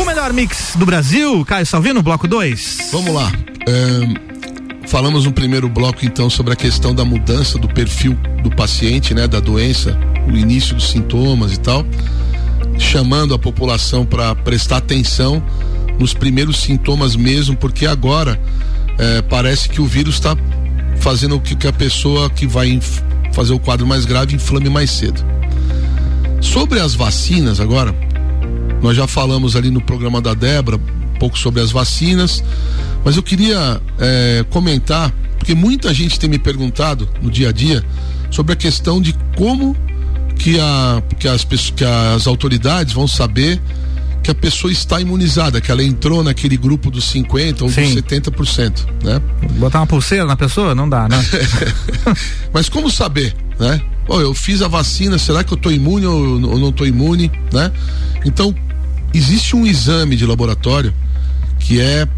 O 0.00 0.04
melhor 0.04 0.32
mix 0.32 0.76
do 0.76 0.86
Brasil, 0.86 1.44
Caio 1.44 1.66
Salvino, 1.66 2.00
bloco 2.04 2.28
2. 2.28 2.90
Vamos 2.92 3.12
lá. 3.12 3.32
É, 3.68 4.86
falamos 4.86 5.24
no 5.24 5.32
primeiro 5.32 5.68
bloco 5.68 6.06
então 6.06 6.30
sobre 6.30 6.52
a 6.52 6.56
questão 6.56 6.94
da 6.94 7.04
mudança 7.04 7.58
do 7.58 7.66
perfil 7.66 8.14
do 8.44 8.50
paciente, 8.54 9.12
né, 9.12 9.26
da 9.26 9.40
doença, 9.40 9.98
o 10.28 10.36
início 10.36 10.76
dos 10.76 10.88
sintomas 10.88 11.52
e 11.52 11.58
tal, 11.58 11.84
chamando 12.78 13.34
a 13.34 13.38
população 13.40 14.06
para 14.06 14.36
prestar 14.36 14.76
atenção 14.76 15.42
nos 15.98 16.14
primeiros 16.14 16.58
sintomas 16.58 17.16
mesmo, 17.16 17.56
porque 17.56 17.86
agora 17.86 18.40
é, 18.98 19.22
parece 19.22 19.68
que 19.68 19.80
o 19.80 19.86
vírus 19.86 20.14
está 20.14 20.36
fazendo 21.00 21.38
com 21.38 21.56
que 21.56 21.66
a 21.66 21.72
pessoa 21.72 22.30
que 22.30 22.46
vai 22.46 22.80
fazer 23.32 23.52
o 23.52 23.58
quadro 23.58 23.86
mais 23.86 24.04
grave 24.04 24.34
inflame 24.34 24.68
mais 24.70 24.90
cedo. 24.90 25.24
Sobre 26.40 26.80
as 26.80 26.94
vacinas 26.94 27.60
agora, 27.60 27.94
nós 28.82 28.96
já 28.96 29.06
falamos 29.06 29.56
ali 29.56 29.70
no 29.70 29.80
programa 29.80 30.20
da 30.20 30.34
Débora 30.34 30.76
um 30.76 31.18
pouco 31.18 31.38
sobre 31.38 31.60
as 31.60 31.70
vacinas, 31.70 32.42
mas 33.04 33.16
eu 33.16 33.22
queria 33.22 33.80
é, 33.98 34.44
comentar, 34.50 35.12
porque 35.38 35.54
muita 35.54 35.92
gente 35.92 36.18
tem 36.18 36.28
me 36.28 36.38
perguntado 36.38 37.08
no 37.22 37.30
dia 37.30 37.48
a 37.48 37.52
dia 37.52 37.84
sobre 38.30 38.52
a 38.52 38.56
questão 38.56 39.00
de 39.00 39.14
como 39.36 39.76
que, 40.36 40.58
a, 40.58 41.02
que, 41.18 41.28
as, 41.28 41.44
que 41.44 41.84
as 41.84 42.26
autoridades 42.26 42.92
vão 42.92 43.06
saber 43.06 43.60
que 44.24 44.30
a 44.30 44.34
pessoa 44.34 44.72
está 44.72 44.98
imunizada, 44.98 45.60
que 45.60 45.70
ela 45.70 45.84
entrou 45.84 46.24
naquele 46.24 46.56
grupo 46.56 46.90
dos 46.90 47.04
50 47.10 47.62
ou 47.62 47.70
Sim. 47.70 47.82
dos 47.82 48.02
70%, 48.02 48.86
né? 49.04 49.20
Botar 49.58 49.80
uma 49.80 49.86
pulseira 49.86 50.24
na 50.24 50.34
pessoa 50.34 50.74
não 50.74 50.88
dá, 50.88 51.06
né? 51.06 51.22
Mas 52.50 52.70
como 52.70 52.90
saber, 52.90 53.36
né? 53.60 53.82
Oh, 54.08 54.20
eu 54.20 54.32
fiz 54.32 54.62
a 54.62 54.68
vacina, 54.68 55.18
será 55.18 55.44
que 55.44 55.52
eu 55.52 55.56
estou 55.56 55.70
imune 55.70 56.06
ou, 56.06 56.20
ou 56.50 56.58
não 56.58 56.70
estou 56.70 56.86
imune, 56.86 57.30
né? 57.52 57.70
Então, 58.24 58.54
existe 59.12 59.54
um 59.54 59.66
exame 59.66 60.16
de 60.16 60.24
laboratório 60.24 60.92
que 61.58 61.78
é 61.78 62.08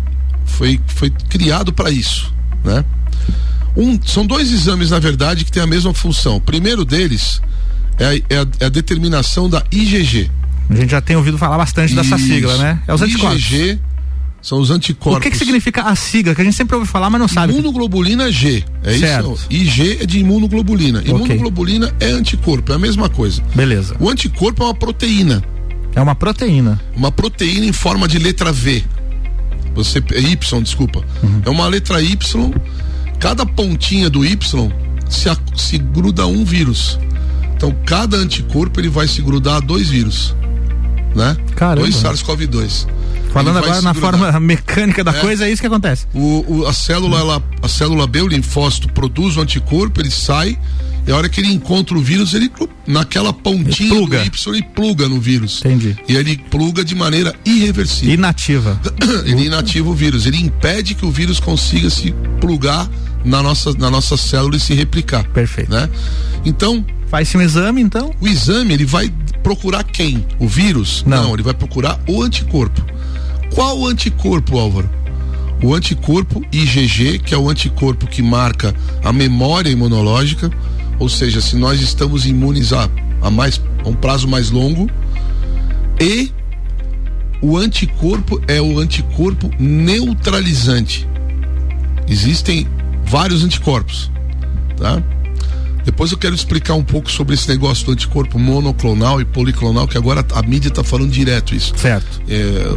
foi 0.44 0.80
foi 0.86 1.10
criado 1.10 1.72
para 1.72 1.90
isso, 1.90 2.32
né? 2.64 2.84
Um, 3.76 4.00
são 4.06 4.24
dois 4.24 4.52
exames 4.52 4.90
na 4.90 5.00
verdade 5.00 5.44
que 5.44 5.50
têm 5.50 5.62
a 5.62 5.66
mesma 5.66 5.92
função. 5.92 6.36
O 6.36 6.40
primeiro 6.40 6.84
deles 6.84 7.42
é 7.98 8.06
a, 8.06 8.16
é 8.16 8.38
a, 8.38 8.46
é 8.60 8.64
a 8.66 8.68
determinação 8.68 9.50
da 9.50 9.64
IgG, 9.72 10.30
a 10.68 10.74
gente 10.74 10.90
já 10.90 11.00
tem 11.00 11.16
ouvido 11.16 11.38
falar 11.38 11.56
bastante 11.56 11.94
Isso. 11.94 12.02
dessa 12.02 12.18
sigla, 12.18 12.56
né? 12.56 12.80
É 12.86 12.94
os 12.94 13.02
anticorpos. 13.02 13.38
IgG 13.38 13.78
são 14.42 14.60
os 14.60 14.70
anticorpos. 14.70 15.18
O 15.18 15.20
que, 15.20 15.30
que 15.30 15.36
significa 15.36 15.82
a 15.82 15.96
sigla? 15.96 16.34
Que 16.34 16.40
a 16.40 16.44
gente 16.44 16.56
sempre 16.56 16.76
ouve 16.76 16.88
falar, 16.88 17.10
mas 17.10 17.20
não 17.20 17.28
sabe. 17.28 17.52
Imunoglobulina 17.52 18.30
G. 18.30 18.64
É 18.82 18.98
certo. 18.98 19.32
isso? 19.32 19.46
IG 19.50 19.98
é 20.02 20.06
de 20.06 20.18
imunoglobulina. 20.20 21.00
Okay. 21.00 21.12
Imunoglobulina 21.12 21.92
é 21.98 22.10
anticorpo, 22.10 22.72
é 22.72 22.76
a 22.76 22.78
mesma 22.78 23.08
coisa. 23.08 23.42
Beleza. 23.54 23.96
O 23.98 24.08
anticorpo 24.08 24.62
é 24.62 24.66
uma 24.66 24.74
proteína. 24.74 25.42
É 25.94 26.00
uma 26.00 26.14
proteína. 26.14 26.80
Uma 26.94 27.10
proteína 27.10 27.66
em 27.66 27.72
forma 27.72 28.06
de 28.06 28.18
letra 28.18 28.52
V. 28.52 28.84
Você 29.74 30.02
é 30.12 30.20
Y, 30.20 30.62
desculpa. 30.62 31.04
Uhum. 31.22 31.42
É 31.44 31.50
uma 31.50 31.66
letra 31.66 32.00
Y. 32.00 32.52
Cada 33.18 33.44
pontinha 33.46 34.08
do 34.08 34.24
Y 34.24 34.72
se, 35.08 35.28
se 35.56 35.78
gruda 35.78 36.26
um 36.26 36.44
vírus. 36.44 36.98
Então, 37.56 37.74
cada 37.84 38.16
anticorpo 38.16 38.78
ele 38.78 38.88
vai 38.88 39.08
se 39.08 39.22
grudar 39.22 39.56
a 39.56 39.60
dois 39.60 39.88
vírus 39.88 40.36
né? 41.16 41.36
Caramba. 41.56 41.80
Dois 41.80 41.96
SARS-CoV-2. 41.96 42.86
Falando 43.32 43.58
agora 43.58 43.82
na 43.82 43.92
forma 43.92 44.40
mecânica 44.40 45.02
da 45.02 45.10
é, 45.10 45.20
coisa, 45.20 45.46
é 45.46 45.50
isso 45.50 45.60
que 45.60 45.66
acontece. 45.66 46.06
O, 46.14 46.44
o, 46.46 46.66
a 46.66 46.72
célula, 46.72 47.18
ela, 47.18 47.42
a 47.62 47.68
célula 47.68 48.06
B, 48.06 48.22
o 48.22 48.28
linfócito, 48.28 48.88
produz 48.88 49.36
o 49.36 49.40
anticorpo, 49.40 50.00
ele 50.00 50.10
sai, 50.10 50.58
e 51.06 51.10
a 51.10 51.16
hora 51.16 51.28
que 51.28 51.40
ele 51.40 51.52
encontra 51.52 51.96
o 51.96 52.00
vírus, 52.00 52.34
ele 52.34 52.50
naquela 52.86 53.32
pontinha 53.32 53.90
ele 53.90 53.98
pluga. 53.98 54.18
do 54.18 54.26
Y, 54.26 54.54
ele 54.54 54.62
pluga 54.74 55.08
no 55.08 55.20
vírus. 55.20 55.60
Entendi. 55.64 55.96
E 56.08 56.16
ele 56.16 56.36
pluga 56.50 56.84
de 56.84 56.94
maneira 56.94 57.34
irreversível. 57.44 58.14
Inativa. 58.14 58.80
ele 59.24 59.46
inativa 59.46 59.88
o 59.88 59.94
vírus, 59.94 60.26
ele 60.26 60.38
impede 60.38 60.94
que 60.94 61.04
o 61.04 61.10
vírus 61.10 61.38
consiga 61.40 61.90
se 61.90 62.14
plugar 62.40 62.88
na 63.24 63.42
nossa, 63.42 63.72
na 63.74 63.90
nossa 63.90 64.16
célula 64.16 64.56
e 64.56 64.60
se 64.60 64.72
replicar. 64.74 65.24
Perfeito. 65.28 65.70
Né? 65.70 65.88
Então. 66.44 66.84
Faz-se 67.08 67.36
um 67.36 67.42
exame, 67.42 67.80
então? 67.80 68.12
O 68.20 68.26
exame, 68.26 68.74
ele 68.74 68.84
vai 68.84 69.12
procurar 69.46 69.84
quem? 69.84 70.26
O 70.40 70.48
vírus? 70.48 71.04
Não. 71.06 71.22
Não, 71.22 71.34
ele 71.34 71.42
vai 71.44 71.54
procurar 71.54 72.00
o 72.08 72.20
anticorpo. 72.20 72.84
Qual 73.54 73.86
anticorpo, 73.86 74.58
Álvaro? 74.58 74.90
O 75.62 75.72
anticorpo 75.72 76.44
IgG, 76.50 77.20
que 77.20 77.32
é 77.32 77.38
o 77.38 77.48
anticorpo 77.48 78.08
que 78.08 78.20
marca 78.22 78.74
a 79.04 79.12
memória 79.12 79.70
imunológica, 79.70 80.50
ou 80.98 81.08
seja, 81.08 81.40
se 81.40 81.54
nós 81.54 81.80
estamos 81.80 82.26
imunes 82.26 82.72
a, 82.72 82.90
a, 83.22 83.30
mais, 83.30 83.62
a 83.84 83.88
um 83.88 83.94
prazo 83.94 84.26
mais 84.26 84.50
longo, 84.50 84.90
e 86.00 86.32
o 87.40 87.56
anticorpo 87.56 88.42
é 88.48 88.60
o 88.60 88.80
anticorpo 88.80 89.48
neutralizante. 89.60 91.08
Existem 92.08 92.66
vários 93.04 93.44
anticorpos, 93.44 94.10
tá? 94.76 95.00
Depois 95.86 96.10
eu 96.10 96.18
quero 96.18 96.34
explicar 96.34 96.74
um 96.74 96.82
pouco 96.82 97.08
sobre 97.08 97.34
esse 97.34 97.48
negócio 97.48 97.86
do 97.86 97.92
anticorpo 97.92 98.40
monoclonal 98.40 99.20
e 99.20 99.24
policlonal, 99.24 99.86
que 99.86 99.96
agora 99.96 100.26
a 100.34 100.42
mídia 100.42 100.68
está 100.68 100.82
falando 100.82 101.12
direto 101.12 101.54
isso. 101.54 101.72
Certo. 101.76 102.20
É, 102.28 102.74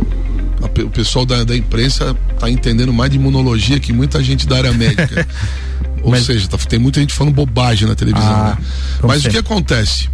a, 0.61 0.85
o 0.85 0.89
pessoal 0.91 1.25
da, 1.25 1.43
da 1.43 1.57
imprensa 1.57 2.15
está 2.31 2.47
entendendo 2.51 2.93
mais 2.93 3.09
de 3.09 3.17
imunologia 3.17 3.79
que 3.79 3.91
muita 3.91 4.23
gente 4.23 4.45
da 4.45 4.57
área 4.57 4.71
médica. 4.71 5.27
Ou 6.03 6.11
Mas... 6.11 6.27
seja, 6.27 6.47
tá, 6.47 6.55
tem 6.59 6.77
muita 6.77 6.99
gente 6.99 7.11
falando 7.11 7.33
bobagem 7.33 7.87
na 7.87 7.95
televisão. 7.95 8.31
Ah, 8.31 8.57
né? 8.59 8.65
Mas 9.01 9.25
o 9.25 9.29
que 9.29 9.39
acontece? 9.39 10.07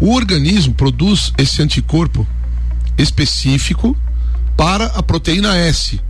O 0.00 0.14
organismo 0.14 0.72
produz 0.72 1.34
esse 1.36 1.60
anticorpo 1.60 2.26
específico 2.96 3.94
para 4.56 4.86
a 4.86 5.02
proteína 5.02 5.54
S, 5.54 6.00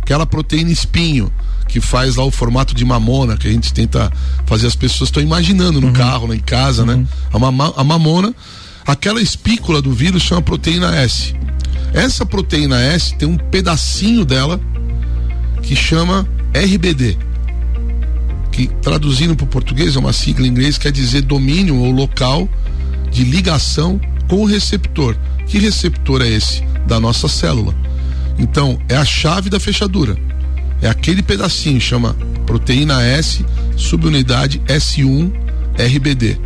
aquela 0.00 0.26
proteína 0.26 0.70
espinho 0.70 1.30
que 1.68 1.80
faz 1.80 2.16
lá 2.16 2.24
o 2.24 2.30
formato 2.30 2.74
de 2.74 2.84
mamona 2.84 3.36
que 3.36 3.48
a 3.48 3.50
gente 3.50 3.72
tenta 3.72 4.12
fazer 4.46 4.66
as 4.66 4.74
pessoas 4.74 5.08
estão 5.08 5.22
imaginando 5.22 5.80
no 5.80 5.88
uhum. 5.88 5.92
carro, 5.92 6.26
lá 6.26 6.36
em 6.36 6.40
casa, 6.40 6.84
né? 6.84 6.94
uhum. 6.94 7.00
né? 7.00 7.06
A, 7.32 7.38
mama, 7.38 7.74
a 7.76 7.84
mamona, 7.84 8.34
aquela 8.86 9.20
espícula 9.20 9.80
do 9.80 9.92
vírus 9.92 10.22
chama 10.22 10.42
proteína 10.42 10.94
S. 10.96 11.34
Essa 11.94 12.24
proteína 12.24 12.80
S 12.80 13.14
tem 13.16 13.28
um 13.28 13.36
pedacinho 13.36 14.24
dela 14.24 14.60
que 15.62 15.76
chama 15.76 16.26
RBD, 16.54 17.16
que 18.50 18.66
traduzindo 18.82 19.36
para 19.36 19.44
o 19.44 19.48
português 19.48 19.96
é 19.96 19.98
uma 19.98 20.12
sigla 20.12 20.46
em 20.46 20.50
inglês, 20.50 20.76
quer 20.76 20.92
dizer 20.92 21.22
domínio 21.22 21.76
ou 21.76 21.90
local 21.90 22.48
de 23.10 23.24
ligação 23.24 24.00
com 24.28 24.42
o 24.42 24.44
receptor. 24.44 25.16
Que 25.46 25.58
receptor 25.58 26.22
é 26.22 26.28
esse? 26.28 26.62
Da 26.86 26.98
nossa 26.98 27.28
célula. 27.28 27.74
Então, 28.38 28.78
é 28.88 28.96
a 28.96 29.04
chave 29.04 29.50
da 29.50 29.60
fechadura. 29.60 30.16
É 30.82 30.88
aquele 30.88 31.22
pedacinho, 31.22 31.80
chama 31.80 32.14
proteína 32.44 33.02
S, 33.02 33.44
subunidade 33.76 34.60
S1 34.66 35.32
RBD. 35.78 36.38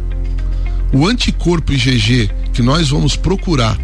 O 0.92 1.06
anticorpo 1.06 1.72
IgG 1.72 2.30
que 2.52 2.62
nós 2.62 2.90
vamos 2.90 3.16
procurar 3.16 3.78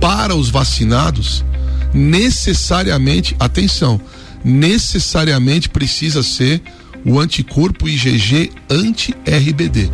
para 0.00 0.34
os 0.34 0.48
vacinados, 0.48 1.44
necessariamente, 1.92 3.36
atenção, 3.38 4.00
necessariamente 4.44 5.68
precisa 5.68 6.22
ser 6.22 6.62
o 7.04 7.18
anticorpo 7.18 7.88
IgG 7.88 8.52
anti-RBD. 8.70 9.90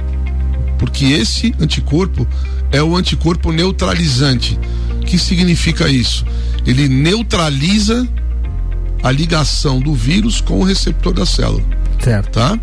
Porque 0.78 1.06
esse 1.06 1.54
anticorpo 1.60 2.26
é 2.70 2.82
o 2.82 2.96
anticorpo 2.96 3.52
neutralizante. 3.52 4.58
O 4.96 5.04
que 5.04 5.18
significa 5.18 5.88
isso? 5.88 6.24
Ele 6.66 6.88
neutraliza 6.88 8.08
a 9.02 9.10
ligação 9.10 9.80
do 9.80 9.94
vírus 9.94 10.40
com 10.40 10.60
o 10.60 10.64
receptor 10.64 11.12
da 11.12 11.26
célula. 11.26 11.64
Certo. 11.98 12.32
Tá? 12.32 12.58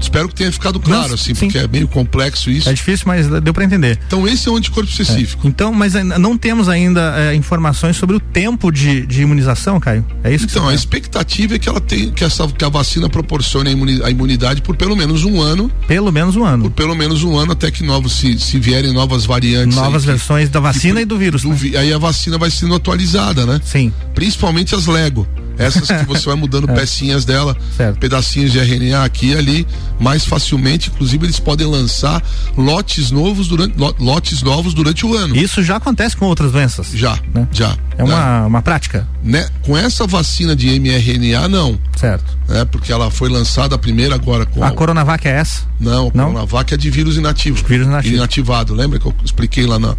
Espero 0.00 0.28
que 0.28 0.34
tenha 0.34 0.50
ficado 0.50 0.80
claro, 0.80 1.14
assim, 1.14 1.34
sim. 1.34 1.46
porque 1.46 1.58
é 1.58 1.68
meio 1.68 1.86
complexo 1.88 2.50
isso. 2.50 2.68
É 2.68 2.72
difícil, 2.72 3.04
mas 3.06 3.28
deu 3.28 3.52
para 3.52 3.64
entender. 3.64 3.98
Então, 4.06 4.26
esse 4.26 4.48
é 4.48 4.52
um 4.52 4.56
anticorpo 4.56 4.90
específico. 4.90 5.46
É. 5.46 5.50
Então, 5.50 5.72
mas 5.72 5.94
não 5.94 6.36
temos 6.36 6.68
ainda 6.68 7.14
é, 7.16 7.34
informações 7.34 7.96
sobre 7.96 8.16
o 8.16 8.20
tempo 8.20 8.70
de, 8.70 9.06
de 9.06 9.22
imunização, 9.22 9.78
Caio? 9.78 10.04
É 10.24 10.32
isso 10.34 10.46
Então, 10.46 10.68
a 10.68 10.74
expectativa 10.74 11.54
é 11.54 11.58
que 11.58 11.68
ela 11.68 11.80
tem, 11.80 12.10
que, 12.10 12.24
essa, 12.24 12.46
que 12.48 12.64
a 12.64 12.68
vacina 12.68 13.08
proporcione 13.08 13.70
a 14.02 14.10
imunidade 14.10 14.62
por 14.62 14.76
pelo 14.76 14.96
menos 14.96 15.24
um 15.24 15.40
ano. 15.40 15.70
Pelo 15.86 16.10
menos 16.10 16.36
um 16.36 16.44
ano. 16.44 16.64
Por 16.64 16.72
pelo 16.72 16.94
menos 16.94 17.22
um 17.22 17.36
ano, 17.36 17.52
até 17.52 17.70
que 17.70 17.84
novos, 17.84 18.12
se, 18.12 18.38
se 18.38 18.58
vierem 18.58 18.92
novas 18.92 19.26
variantes. 19.26 19.76
Novas 19.76 20.02
aí, 20.02 20.08
versões 20.08 20.48
que, 20.48 20.54
da 20.54 20.60
vacina 20.60 20.96
que, 20.96 21.02
e 21.02 21.04
do 21.04 21.18
vírus. 21.18 21.42
Do, 21.42 21.50
né? 21.50 21.78
Aí 21.78 21.92
a 21.92 21.98
vacina 21.98 22.38
vai 22.38 22.50
sendo 22.50 22.74
atualizada, 22.74 23.44
né? 23.44 23.60
Sim. 23.64 23.92
Principalmente 24.14 24.74
as 24.74 24.86
Lego. 24.86 25.26
Essas 25.60 25.88
que 25.88 26.06
você 26.06 26.26
vai 26.26 26.34
mudando 26.34 26.68
é. 26.70 26.74
pecinhas 26.74 27.24
dela, 27.24 27.56
certo. 27.76 27.98
pedacinhos 27.98 28.52
de 28.52 28.58
RNA 28.58 29.04
aqui 29.04 29.30
e 29.30 29.36
ali, 29.36 29.66
mais 30.00 30.24
facilmente. 30.24 30.90
Inclusive, 30.90 31.26
eles 31.26 31.38
podem 31.38 31.66
lançar 31.66 32.22
lotes 32.56 33.10
novos 33.10 33.48
durante 33.48 33.74
lotes 33.98 34.42
novos 34.42 34.74
durante 34.74 35.04
o 35.04 35.14
ano. 35.14 35.36
Isso 35.36 35.62
já 35.62 35.76
acontece 35.76 36.16
com 36.16 36.26
outras 36.26 36.52
doenças? 36.52 36.90
Já, 36.92 37.18
né? 37.34 37.46
já. 37.52 37.76
É 37.98 38.04
uma, 38.04 38.40
né? 38.40 38.46
uma 38.46 38.62
prática? 38.62 39.06
Né? 39.22 39.46
Com 39.62 39.76
essa 39.76 40.06
vacina 40.06 40.56
de 40.56 40.68
mRNA, 40.80 41.48
não. 41.48 41.78
Certo. 41.96 42.38
Né? 42.48 42.64
Porque 42.64 42.92
ela 42.92 43.10
foi 43.10 43.28
lançada 43.28 43.74
a 43.74 43.78
primeira 43.78 44.14
agora 44.14 44.46
com. 44.46 44.64
A, 44.64 44.68
a... 44.68 44.70
Coronavac 44.72 45.26
é 45.28 45.32
essa? 45.32 45.69
Não, 45.80 46.08
a 46.08 46.10
não? 46.14 46.26
Coronavac 46.26 46.74
é 46.74 46.76
de 46.76 46.90
vírus 46.90 47.16
inativo. 47.16 47.64
Vírus 47.66 47.86
inativo. 47.86 48.14
Inativado. 48.14 48.74
Lembra 48.74 48.98
que 48.98 49.06
eu 49.06 49.14
expliquei 49.24 49.66
lá 49.66 49.78
na 49.78 49.96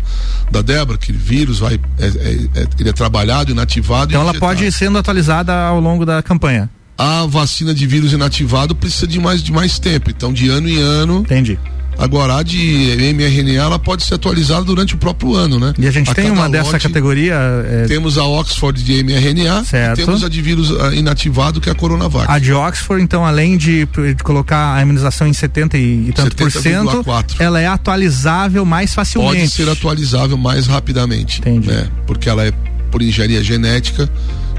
da 0.52 0.62
Débora 0.62 0.98
que 0.98 1.12
vírus 1.12 1.60
vai 1.60 1.80
é, 1.98 2.06
é, 2.06 2.62
é, 2.62 2.68
ele 2.80 2.90
é 2.90 2.94
trabalhado, 2.94 3.52
inativado. 3.52 4.12
Então 4.12 4.22
ela 4.22 4.34
pode 4.34 4.64
ir 4.64 4.72
sendo 4.72 4.98
atualizada 4.98 5.54
ao 5.54 5.80
longo 5.80 6.06
da 6.06 6.22
campanha. 6.22 6.70
A 6.98 7.26
vacina 7.26 7.74
de 7.74 7.88
vírus 7.88 8.14
inativado 8.14 8.76
precisa 8.76 9.08
de 9.08 9.20
mais 9.20 9.42
de 9.42 9.52
mais 9.52 9.80
tempo. 9.80 10.12
Então 10.12 10.32
de 10.32 10.50
ano 10.50 10.70
em 10.70 10.78
ano. 10.78 11.22
Entendi. 11.22 11.58
Agora, 12.01 12.38
a 12.38 12.43
de 12.43 13.13
mRNA 13.13 13.62
ela 13.62 13.79
pode 13.79 14.03
ser 14.03 14.15
atualizada 14.15 14.63
durante 14.63 14.96
o 14.96 14.98
próprio 14.98 15.36
ano, 15.36 15.60
né? 15.60 15.74
E 15.77 15.88
a 15.88 15.91
gente 15.91 16.10
a 16.10 16.13
tem 16.15 16.32
uma 16.32 16.49
dessa 16.49 16.80
categoria. 16.80 17.36
É... 17.65 17.86
Temos 17.88 18.17
a 18.17 18.26
Oxford 18.26 18.84
de 18.84 19.04
mRNA 19.04 19.63
certo. 19.63 20.02
e 20.02 20.06
temos 20.06 20.23
a 20.23 20.30
de 20.30 20.41
vírus 20.41 20.71
uh, 20.71 20.93
inativado, 20.93 21.62
que 21.62 21.69
é 21.69 21.71
a 21.71 21.76
Coronavac. 21.76 22.26
A 22.28 22.39
de 22.39 22.52
Oxford, 22.54 23.04
então, 23.04 23.26
além 23.26 23.56
de, 23.56 23.86
de 23.86 24.23
colocar 24.23 24.76
a 24.76 24.82
imunização 24.82 25.28
em 25.28 25.34
70 25.34 25.78
e, 25.78 26.10
e 26.10 26.13
tanto 26.13 26.30
70, 26.30 26.43
por 26.43 26.52
cento, 26.52 27.04
4. 27.04 27.43
ela 27.43 27.62
é 27.62 27.67
atualizável 27.67 28.65
mais 28.65 28.93
facilmente. 28.93 29.38
Pode 29.38 29.49
ser 29.49 29.69
atualizável 29.69 30.38
mais 30.38 30.65
rapidamente. 30.67 31.39
Entendi. 31.39 31.67
Né? 31.67 31.88
Porque 32.08 32.28
ela 32.28 32.45
é 32.45 32.52
por 32.89 33.02
engenharia 33.02 33.43
genética 33.43 34.10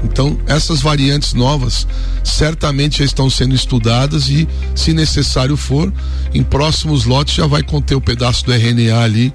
então, 0.03 0.37
essas 0.47 0.81
variantes 0.81 1.33
novas 1.33 1.87
certamente 2.23 2.99
já 2.99 3.05
estão 3.05 3.29
sendo 3.29 3.55
estudadas 3.55 4.29
e, 4.29 4.47
se 4.75 4.93
necessário 4.93 5.55
for, 5.55 5.91
em 6.33 6.43
próximos 6.43 7.05
lotes 7.05 7.35
já 7.35 7.47
vai 7.47 7.63
conter 7.63 7.95
o 7.95 8.01
pedaço 8.01 8.45
do 8.45 8.53
RNA 8.53 8.99
ali 8.99 9.33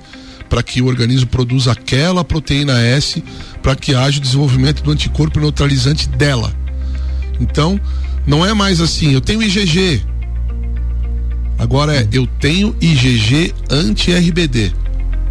para 0.48 0.62
que 0.62 0.80
o 0.80 0.86
organismo 0.86 1.26
produza 1.26 1.72
aquela 1.72 2.24
proteína 2.24 2.80
S 2.80 3.22
para 3.62 3.76
que 3.76 3.94
haja 3.94 4.18
o 4.18 4.22
desenvolvimento 4.22 4.82
do 4.82 4.90
anticorpo 4.90 5.40
neutralizante 5.40 6.08
dela. 6.08 6.52
Então, 7.40 7.80
não 8.26 8.44
é 8.44 8.52
mais 8.52 8.80
assim, 8.80 9.12
eu 9.12 9.20
tenho 9.20 9.42
IgG. 9.42 10.02
Agora 11.58 11.96
é, 11.96 12.08
eu 12.12 12.26
tenho 12.26 12.74
IgG 12.80 13.54
anti-RBD. 13.70 14.72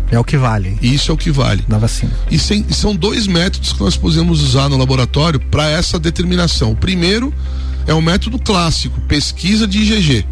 É 0.09 0.17
o 0.17 0.23
que 0.23 0.37
vale. 0.37 0.77
Isso 0.81 1.11
é 1.11 1.13
o 1.13 1.17
que 1.17 1.31
vale. 1.31 1.63
Da 1.67 1.77
vacina. 1.77 2.11
E, 2.31 2.39
sem, 2.39 2.65
são 2.69 2.95
dois 2.95 3.27
métodos 3.27 3.73
que 3.73 3.79
nós 3.81 3.97
podemos 3.97 4.41
usar 4.41 4.69
no 4.69 4.77
laboratório 4.77 5.39
para 5.39 5.69
essa 5.69 5.99
determinação. 5.99 6.71
O 6.71 6.75
primeiro 6.75 7.33
é 7.85 7.93
o 7.93 8.01
método 8.01 8.39
clássico, 8.39 8.99
pesquisa 9.01 9.67
de 9.67 9.79
IgG. 9.79 10.25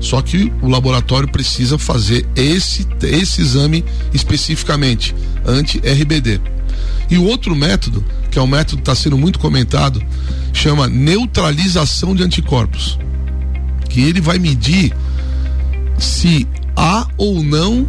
Só 0.00 0.22
que 0.22 0.52
o 0.62 0.68
laboratório 0.68 1.28
precisa 1.28 1.76
fazer 1.76 2.26
esse, 2.36 2.86
esse 3.02 3.40
exame 3.40 3.84
especificamente, 4.12 5.14
anti-RBD. 5.44 6.40
E 7.10 7.18
o 7.18 7.24
outro 7.24 7.56
método, 7.56 8.04
que 8.30 8.38
é 8.38 8.42
um 8.42 8.46
método 8.46 8.76
que 8.76 8.82
está 8.82 8.94
sendo 8.94 9.16
muito 9.16 9.38
comentado, 9.38 10.02
chama 10.52 10.86
neutralização 10.86 12.14
de 12.14 12.22
anticorpos. 12.22 12.98
Que 13.88 14.02
ele 14.02 14.20
vai 14.20 14.38
medir 14.38 14.94
se 15.98 16.46
há 16.76 17.06
ou 17.16 17.42
não 17.42 17.88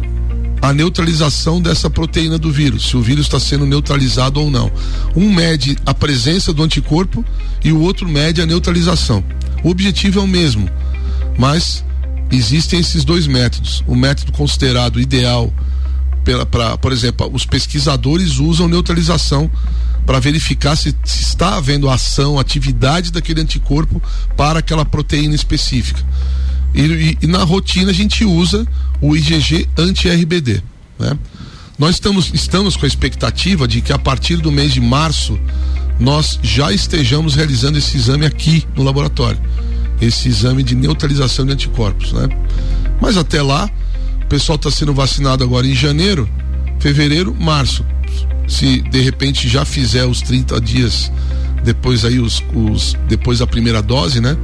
a 0.62 0.72
neutralização 0.72 1.60
dessa 1.60 1.88
proteína 1.88 2.38
do 2.38 2.52
vírus, 2.52 2.88
se 2.88 2.96
o 2.96 3.02
vírus 3.02 3.26
está 3.26 3.40
sendo 3.40 3.64
neutralizado 3.64 4.40
ou 4.40 4.50
não. 4.50 4.70
Um 5.16 5.32
mede 5.32 5.76
a 5.86 5.94
presença 5.94 6.52
do 6.52 6.62
anticorpo 6.62 7.24
e 7.64 7.72
o 7.72 7.80
outro 7.80 8.08
mede 8.08 8.42
a 8.42 8.46
neutralização. 8.46 9.24
O 9.64 9.70
objetivo 9.70 10.20
é 10.20 10.22
o 10.22 10.26
mesmo, 10.26 10.68
mas 11.38 11.84
existem 12.30 12.80
esses 12.80 13.04
dois 13.04 13.26
métodos. 13.26 13.82
O 13.86 13.94
método 13.94 14.32
considerado 14.32 15.00
ideal, 15.00 15.52
pela, 16.24 16.44
pra, 16.44 16.76
por 16.76 16.92
exemplo, 16.92 17.30
os 17.32 17.46
pesquisadores 17.46 18.38
usam 18.38 18.68
neutralização 18.68 19.50
para 20.04 20.18
verificar 20.18 20.76
se, 20.76 20.94
se, 21.04 21.22
está 21.22 21.56
havendo 21.56 21.88
ação, 21.88 22.38
atividade 22.38 23.12
daquele 23.12 23.40
anticorpo 23.40 24.02
para 24.36 24.58
aquela 24.58 24.84
proteína 24.84 25.34
específica. 25.34 26.04
E, 26.74 26.80
e, 26.80 27.18
e 27.22 27.26
na 27.26 27.42
rotina 27.42 27.90
a 27.90 27.94
gente 27.94 28.24
usa 28.24 28.66
o 29.00 29.16
IgG 29.16 29.68
anti-RBD. 29.76 30.62
Né? 30.98 31.18
Nós 31.78 31.96
estamos, 31.96 32.30
estamos 32.34 32.76
com 32.76 32.84
a 32.84 32.88
expectativa 32.88 33.66
de 33.66 33.80
que 33.80 33.92
a 33.92 33.98
partir 33.98 34.36
do 34.36 34.52
mês 34.52 34.72
de 34.72 34.80
março 34.80 35.38
nós 35.98 36.38
já 36.42 36.72
estejamos 36.72 37.34
realizando 37.34 37.78
esse 37.78 37.96
exame 37.96 38.26
aqui 38.26 38.64
no 38.74 38.82
laboratório. 38.82 39.40
Esse 40.00 40.28
exame 40.28 40.62
de 40.62 40.74
neutralização 40.74 41.44
de 41.44 41.52
anticorpos. 41.52 42.12
Né? 42.12 42.28
Mas 43.00 43.16
até 43.16 43.42
lá, 43.42 43.68
o 44.22 44.26
pessoal 44.26 44.56
está 44.56 44.70
sendo 44.70 44.94
vacinado 44.94 45.44
agora 45.44 45.66
em 45.66 45.74
janeiro, 45.74 46.28
fevereiro, 46.78 47.34
março. 47.34 47.84
Se 48.48 48.80
de 48.80 49.00
repente 49.00 49.48
já 49.48 49.64
fizer 49.64 50.04
os 50.06 50.20
30 50.22 50.60
dias 50.60 51.10
depois 51.62 52.04
aí 52.04 52.18
os, 52.18 52.42
os 52.54 52.96
depois 53.08 53.38
da 53.38 53.46
primeira 53.46 53.82
dose, 53.82 54.20
né? 54.20 54.36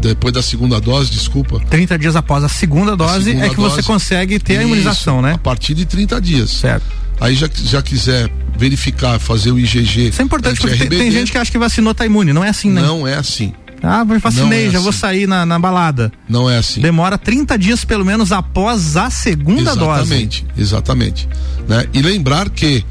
Depois 0.00 0.32
da 0.32 0.42
segunda 0.42 0.80
dose, 0.80 1.10
desculpa. 1.10 1.60
30 1.70 1.98
dias 1.98 2.16
após 2.16 2.44
a 2.44 2.48
segunda 2.48 2.96
dose 2.96 3.16
a 3.16 3.22
segunda 3.22 3.46
é 3.46 3.48
que 3.48 3.56
dose, 3.56 3.74
você 3.76 3.82
consegue 3.82 4.38
ter 4.38 4.54
isso, 4.54 4.62
a 4.62 4.64
imunização, 4.64 5.22
né? 5.22 5.32
A 5.34 5.38
partir 5.38 5.74
de 5.74 5.84
30 5.84 6.20
dias. 6.20 6.50
Certo. 6.50 6.86
Aí 7.20 7.34
já, 7.34 7.48
já 7.52 7.82
quiser 7.82 8.30
verificar, 8.56 9.18
fazer 9.18 9.50
o 9.50 9.58
IgG. 9.58 10.08
Isso 10.08 10.20
é 10.20 10.24
importante 10.24 10.60
porque 10.60 10.76
tem, 10.76 10.98
tem, 10.98 11.10
gente 11.10 11.32
que 11.32 11.38
acha 11.38 11.50
que 11.50 11.58
vacinou 11.58 11.94
tá 11.94 12.04
imune, 12.04 12.32
não 12.32 12.44
é 12.44 12.48
assim, 12.48 12.70
né? 12.70 12.82
Não 12.82 13.06
é 13.06 13.14
assim. 13.14 13.52
Ah, 13.82 14.04
eu 14.08 14.18
vacinei, 14.18 14.66
é 14.66 14.70
já 14.70 14.78
assim. 14.78 14.84
vou 14.84 14.92
sair 14.92 15.26
na, 15.26 15.44
na, 15.44 15.58
balada. 15.58 16.10
Não 16.28 16.48
é 16.48 16.58
assim. 16.58 16.80
Demora 16.80 17.18
30 17.18 17.58
dias 17.58 17.84
pelo 17.84 18.04
menos 18.04 18.32
após 18.32 18.96
a 18.96 19.10
segunda 19.10 19.72
exatamente, 19.72 20.44
dose. 20.44 20.54
Exatamente, 20.56 21.26
exatamente. 21.26 21.28
Né? 21.68 21.86
E 21.92 22.02
lembrar 22.02 22.48
que 22.50 22.84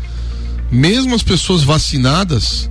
mesmo 0.71 1.15
as 1.15 1.23
pessoas 1.23 1.63
vacinadas, 1.63 2.69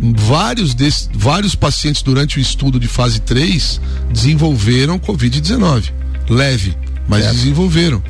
vários, 0.00 0.74
des, 0.74 1.08
vários 1.12 1.54
pacientes 1.54 2.02
durante 2.02 2.38
o 2.38 2.40
estudo 2.40 2.78
de 2.78 2.88
fase 2.88 3.20
3 3.20 3.80
desenvolveram 4.10 4.98
Covid-19. 4.98 5.92
Leve, 6.28 6.76
mas 7.08 7.26
desenvolveram. 7.26 8.02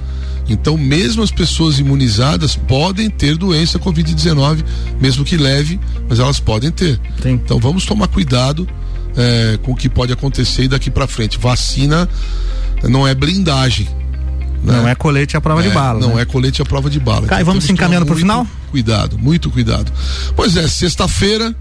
Então, 0.49 0.77
mesmo 0.77 1.23
as 1.23 1.31
pessoas 1.31 1.79
imunizadas 1.79 2.55
podem 2.55 3.09
ter 3.09 3.37
doença 3.37 3.79
Covid-19, 3.79 4.63
mesmo 5.01 5.25
que 5.25 5.37
leve, 5.37 5.81
mas 6.09 6.19
elas 6.19 6.39
podem 6.39 6.71
ter. 6.71 7.01
Sim. 7.23 7.33
Então, 7.33 7.59
vamos 7.59 7.87
tomar 7.87 8.09
cuidado 8.09 8.69
é, 9.17 9.59
com 9.63 9.73
o 9.73 9.77
que 9.77 9.89
pode 9.89 10.13
acontecer 10.13 10.69
daqui 10.69 10.91
para 10.91 11.07
frente. 11.07 11.39
Vacina 11.39 12.09
não 12.83 13.09
é 13.09 13.15
blindagem. 13.15 13.89
Né? 14.63 14.73
Não 14.77 14.89
é 14.89 14.95
colete 14.95 15.37
à 15.37 15.41
prova 15.41 15.63
de 15.63 15.71
bala. 15.71 16.01
Não 16.01 16.17
né? 16.17 16.23
é 16.23 16.25
colete 16.25 16.61
à 16.61 16.65
prova 16.65 16.91
de 16.91 17.01
bala. 17.01 17.27
Caio, 17.27 17.41
Então, 17.41 17.53
vamos 17.53 17.65
se 17.65 17.73
encaminhando 17.73 18.07
pro 18.07 18.15
muito 18.15 18.27
final? 18.27 18.47
Cuidado, 18.71 19.19
muito 19.19 19.51
cuidado. 19.51 19.93
Pois 20.37 20.57
é, 20.57 20.67
sexta-feira, 20.69 21.55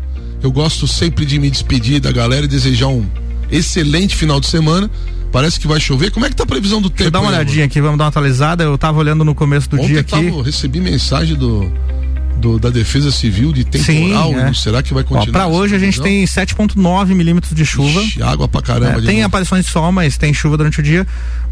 eu 0.43 0.51
gosto 0.51 0.87
sempre 0.87 1.25
de 1.25 1.39
me 1.39 1.49
despedir 1.49 1.99
da 1.99 2.11
galera 2.11 2.45
e 2.45 2.47
desejar 2.47 2.87
um 2.87 3.05
excelente 3.49 4.15
final 4.15 4.39
de 4.39 4.47
semana. 4.47 4.89
Parece 5.31 5.59
que 5.59 5.67
vai 5.67 5.79
chover. 5.79 6.11
Como 6.11 6.25
é 6.25 6.29
que 6.29 6.35
tá 6.35 6.43
a 6.43 6.45
previsão 6.45 6.79
do 6.79 6.89
Deixa 6.89 7.03
eu 7.03 7.05
tempo? 7.05 7.11
dar 7.11 7.21
uma 7.21 7.29
aí, 7.29 7.35
olhadinha 7.37 7.65
aqui, 7.65 7.81
vamos 7.81 7.97
dar 7.97 8.03
uma 8.03 8.09
atualizada. 8.09 8.63
Eu 8.63 8.77
tava 8.77 8.99
olhando 8.99 9.23
no 9.25 9.33
começo 9.33 9.67
do 9.69 9.77
Ontem 9.77 9.87
dia 9.87 10.01
aqui. 10.01 10.11
tava, 10.11 10.43
recebi 10.43 10.79
mensagem 10.79 11.35
do, 11.35 11.71
do- 12.37 12.59
da 12.59 12.69
Defesa 12.69 13.11
Civil 13.11 13.51
de 13.53 13.63
temporal. 13.63 14.29
Sim, 14.29 14.35
é. 14.39 14.51
e 14.51 14.55
Será 14.55 14.83
que 14.83 14.93
vai 14.93 15.03
continuar? 15.03 15.39
essa 15.41 15.47
hoje 15.47 15.75
a 15.75 15.79
gente 15.79 16.01
tem 16.01 16.25
7,9 16.25 17.13
milímetros 17.15 17.53
de 17.55 17.65
chuva. 17.65 18.01
Ixi, 18.01 18.21
água 18.21 18.47
pra 18.47 18.61
caramba. 18.61 18.99
É, 18.99 19.05
tem 19.05 19.15
novo. 19.17 19.27
aparições 19.27 19.65
de 19.65 19.71
sol, 19.71 19.91
mas 19.91 20.17
tem 20.17 20.33
chuva 20.33 20.57
durante 20.57 20.79
o 20.79 20.83
dia. 20.83 21.05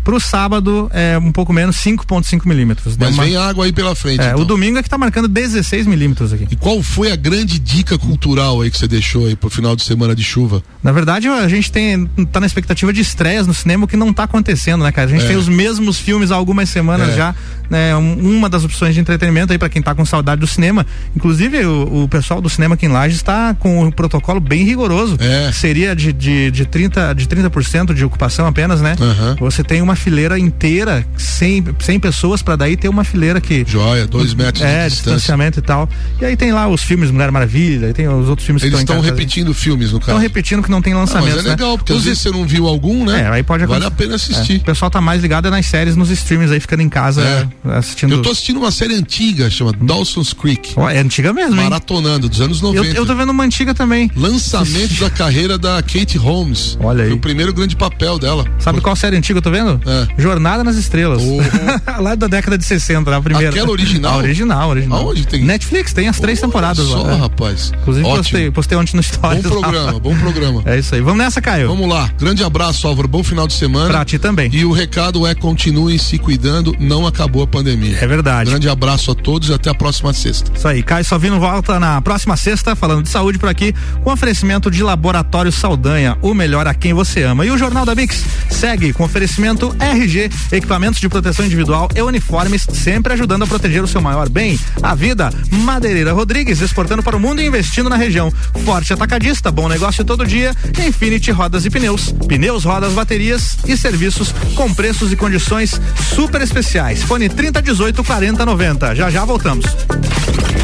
Pro 0.03 0.19
sábado 0.19 0.89
é 0.93 1.15
um 1.19 1.31
pouco 1.31 1.53
menos, 1.53 1.75
5,5 1.75 2.47
milímetros. 2.47 2.97
Mas 2.97 3.13
uma- 3.13 3.23
vem 3.23 3.37
água 3.37 3.65
aí 3.65 3.71
pela 3.71 3.93
frente. 3.93 4.19
É, 4.21 4.29
então. 4.31 4.39
O 4.41 4.45
domingo 4.45 4.79
é 4.79 4.83
que 4.83 4.89
tá 4.89 4.97
marcando 4.97 5.27
16 5.27 5.85
milímetros 5.85 6.33
aqui. 6.33 6.47
E 6.49 6.55
qual 6.55 6.81
foi 6.81 7.11
a 7.11 7.15
grande 7.15 7.59
dica 7.59 7.99
cultural 7.99 8.61
aí 8.61 8.71
que 8.71 8.79
você 8.79 8.87
deixou 8.87 9.27
aí 9.27 9.35
pro 9.35 9.47
final 9.51 9.75
de 9.75 9.83
semana 9.83 10.15
de 10.15 10.23
chuva? 10.23 10.63
Na 10.83 10.91
verdade, 10.91 11.27
a 11.27 11.47
gente 11.47 11.71
tem 11.71 12.07
tá 12.31 12.39
na 12.39 12.47
expectativa 12.47 12.91
de 12.91 12.99
estreias 12.99 13.45
no 13.45 13.53
cinema, 13.53 13.85
o 13.85 13.87
que 13.87 13.95
não 13.95 14.11
tá 14.11 14.23
acontecendo, 14.23 14.83
né, 14.83 14.91
cara? 14.91 15.07
A 15.07 15.11
gente 15.11 15.23
É. 15.25 15.27
tem 15.27 15.37
os 15.37 15.47
mesmos 15.47 15.99
filmes 15.99 16.31
há 16.31 16.35
algumas 16.35 16.67
semanas 16.69 17.09
É. 17.09 17.15
já, 17.17 17.35
né? 17.69 17.95
Um- 17.95 18.37
uma 18.37 18.49
das 18.49 18.63
opções 18.63 18.95
de 18.95 19.01
entretenimento 19.01 19.53
aí 19.53 19.59
para 19.59 19.69
quem 19.69 19.83
tá 19.83 19.93
com 19.93 20.03
saudade 20.03 20.41
do 20.41 20.47
cinema. 20.47 20.70
Inclusive, 21.15 21.65
o, 21.65 22.03
o 22.03 22.07
pessoal 22.07 22.41
do 22.41 22.49
cinema 22.49 22.75
aqui 22.75 22.85
em 22.85 22.89
Lages 22.89 23.17
está 23.17 23.53
com 23.53 23.83
um 23.85 23.91
protocolo 23.91 24.39
bem 24.39 24.63
rigoroso. 24.63 25.17
É. 25.19 25.51
Seria 25.51 25.95
de, 25.95 26.11
de, 26.13 26.49
de 26.51 26.65
30%, 26.65 27.13
de 27.13 27.25
30% 27.27 27.93
de 27.93 28.05
ocupação 28.05 28.45
apenas, 28.47 28.81
né? 28.81 28.95
Aham. 28.99 29.35
Você 29.39 29.63
tem 29.63 29.81
uma 29.81 29.95
fileira 29.95 30.37
inteira, 30.39 31.05
100, 31.17 31.65
100 31.79 31.99
pessoas 31.99 32.41
para 32.41 32.55
daí 32.55 32.77
ter 32.77 32.89
uma 32.89 33.03
fileira 33.03 33.41
que 33.41 33.63
Joia, 33.67 34.07
dois 34.07 34.33
metros 34.33 34.63
é, 34.63 34.87
de 34.87 34.95
distanciamento 34.95 35.59
e 35.59 35.61
tal. 35.61 35.89
E 36.19 36.25
aí 36.25 36.35
tem 36.37 36.51
lá 36.51 36.67
os 36.67 36.81
filmes 36.83 37.11
Mulher 37.11 37.31
Maravilha, 37.31 37.87
aí 37.87 37.93
tem 37.93 38.07
os 38.07 38.27
outros 38.29 38.45
filmes 38.45 38.63
Eles 38.63 38.75
que 38.75 38.81
estão 38.81 38.97
estão 38.97 39.09
repetindo 39.09 39.53
filmes 39.53 39.91
no 39.91 39.97
Estão 39.99 40.15
caso. 40.15 40.21
repetindo 40.23 40.61
que 40.63 40.69
não 40.71 40.81
tem 40.81 40.93
Ah, 40.93 40.97
lançamento. 40.97 41.35
mas 41.35 41.45
é 41.45 41.49
legal, 41.49 41.77
porque 41.77 41.91
Os 41.93 41.99
às 41.99 42.05
vezes 42.05 42.19
você 42.19 42.29
não 42.31 42.45
viu 42.45 42.67
algum, 42.67 43.05
né? 43.05 43.21
É, 43.21 43.27
aí 43.29 43.43
pode 43.43 43.65
Vale 43.65 43.85
a 43.85 43.91
pena 43.91 44.13
É, 44.13 44.15
assistir. 44.15 44.57
o 44.57 44.63
pessoal 44.63 44.89
tá 44.91 44.99
mais 45.01 45.21
ligado 45.21 45.47
é 45.47 45.51
nas 45.51 45.65
séries, 45.65 45.95
nos 45.95 46.09
streams 46.09 46.51
aí, 46.53 46.59
ficando 46.59 46.81
em 46.81 46.89
casa 46.89 47.21
É. 47.21 47.47
assistindo. 47.77 48.13
Eu 48.13 48.21
tô 48.21 48.29
assistindo 48.31 48.57
uma 48.57 48.71
série 48.71 48.95
antiga, 48.95 49.49
chama 49.49 49.71
Dawson's 49.81 50.33
Creek. 50.33 50.60
Ó, 50.75 50.89
é 50.89 50.99
antiga 50.99 51.33
mesmo, 51.33 51.55
hein? 51.55 51.63
Maratonando, 51.69 52.29
dos 52.29 52.41
anos 52.41 52.61
Eu, 52.61 52.73
90. 52.73 52.97
eu 52.97 53.05
tô 53.05 53.15
vendo 53.15 53.29
uma 53.29 53.43
antiga 53.43 53.73
também. 53.73 54.09
Lançamento 54.15 54.99
da 54.99 55.09
carreira 55.09 55.57
da 55.57 55.81
Kate 55.81 56.17
Holmes. 56.17 56.77
Olha 56.81 57.03
aí. 57.03 57.09
Foi 57.09 57.17
o 57.17 57.21
primeiro 57.21 57.53
grande 57.53 57.75
papel 57.75 58.17
dela. 58.19 58.45
Sabe 58.59 58.81
qual 58.81 58.95
série 58.95 59.15
antiga 59.17 59.39
eu 59.39 59.41
tô 59.41 59.51
vendo? 59.51 59.79
É. 59.85 60.21
Jornada 60.21 60.63
nas 60.63 60.75
Estrelas. 60.75 61.21
Lá 61.99 62.15
da 62.15 62.27
década 62.27 62.57
de 62.57 62.65
60, 62.65 63.15
a 63.15 63.21
primeira. 63.21 63.49
Aquela 63.49 63.69
original? 63.71 64.13
A 64.13 64.17
original, 64.17 64.69
original. 64.69 64.99
Aonde 64.99 65.25
tem? 65.27 65.43
Netflix, 65.43 65.93
tem 65.93 66.07
as 66.07 66.19
três 66.19 66.39
temporadas 66.39 66.85
Só, 66.87 67.01
lá. 67.03 67.15
rapaz. 67.15 67.71
Inclusive 67.81 68.05
Ótimo. 68.05 68.17
postei, 68.23 68.51
postei 68.51 68.77
ontem 68.77 68.95
no 68.97 69.03
Stories. 69.03 69.43
Bom 69.43 69.55
lá. 69.55 69.61
programa, 69.61 69.99
bom 69.99 70.15
programa. 70.17 70.61
É 70.71 70.77
isso 70.79 70.93
aí. 70.95 71.01
Vamos 71.01 71.17
nessa, 71.17 71.41
Caio. 71.41 71.67
Vamos 71.67 71.89
lá. 71.89 72.09
Grande 72.17 72.43
abraço, 72.43 72.87
Álvaro. 72.87 73.07
Bom 73.07 73.23
final 73.23 73.47
de 73.47 73.53
semana. 73.53 73.89
Pra 73.89 74.05
ti 74.05 74.17
também. 74.19 74.49
E 74.53 74.63
o 74.63 74.71
recado 74.71 75.25
é 75.27 75.33
continuem 75.35 75.97
se 75.97 76.17
cuidando, 76.17 76.75
não 76.79 77.05
acabou 77.05 77.43
a 77.43 77.47
pandemia. 77.47 77.97
É 77.99 78.07
verdade. 78.07 78.49
Grande 78.49 78.69
abraço 78.69 79.11
a 79.11 79.15
todos 79.15 79.49
e 79.49 79.53
até 79.53 79.69
a 79.69 79.73
próxima 79.73 80.13
sexta. 80.13 80.50
Isso 80.55 80.67
aí, 80.67 80.83
Caio 80.83 81.03
Salvino 81.03 81.39
volta 81.39 81.79
na 81.79 82.01
próxima 82.01 82.37
sexta, 82.37 82.75
falando 82.75 83.03
de 83.03 83.09
saúde 83.09 83.39
por 83.39 83.49
aqui, 83.49 83.73
com 84.03 84.11
oferecimento 84.11 84.69
de 84.69 84.83
Laboratório 84.83 85.51
Saldanha, 85.51 86.17
o 86.21 86.33
melhor 86.33 86.67
a 86.67 86.73
quem 86.73 86.93
você 86.93 87.23
ama. 87.23 87.45
E 87.45 87.51
o 87.51 87.57
Jornal 87.57 87.85
da 87.85 87.95
Mix 87.95 88.23
segue 88.49 88.93
com 88.93 89.03
oferecimento 89.03 89.75
RG, 89.79 90.29
equipamentos 90.51 90.99
de 90.99 91.09
proteção 91.09 91.45
individual 91.45 91.89
e 91.95 92.01
uniformes, 92.01 92.67
sempre 92.73 93.13
ajudando 93.13 93.43
a 93.43 93.47
proteger 93.47 93.83
o 93.83 93.87
seu 93.87 94.01
maior 94.01 94.29
bem, 94.29 94.59
a 94.83 94.93
vida. 94.93 95.31
Madeireira 95.49 96.13
Rodrigues, 96.13 96.61
exportando 96.61 97.01
para 97.01 97.17
o 97.17 97.19
mundo 97.19 97.41
e 97.41 97.47
investindo 97.47 97.89
na 97.89 97.95
região. 97.95 98.31
Forte 98.63 98.93
Atacadista, 98.93 99.51
bom 99.51 99.67
negócio 99.67 100.05
todo 100.05 100.27
dia. 100.27 100.53
Infinity 100.85 101.31
Rodas 101.31 101.65
e 101.65 101.69
Pneus, 101.69 102.13
pneus, 102.27 102.63
rodas, 102.63 102.93
baterias 102.93 103.57
e 103.67 103.75
serviços 103.75 104.33
com 104.55 104.71
preços 104.73 105.11
e 105.11 105.15
condições 105.15 105.81
super 106.15 106.41
especiais. 106.41 107.01
Fone 107.03 107.29
3018 107.29 108.03
4090. 108.03 108.95
Já 108.95 109.09
já 109.09 109.25
voltamos. 109.25 109.65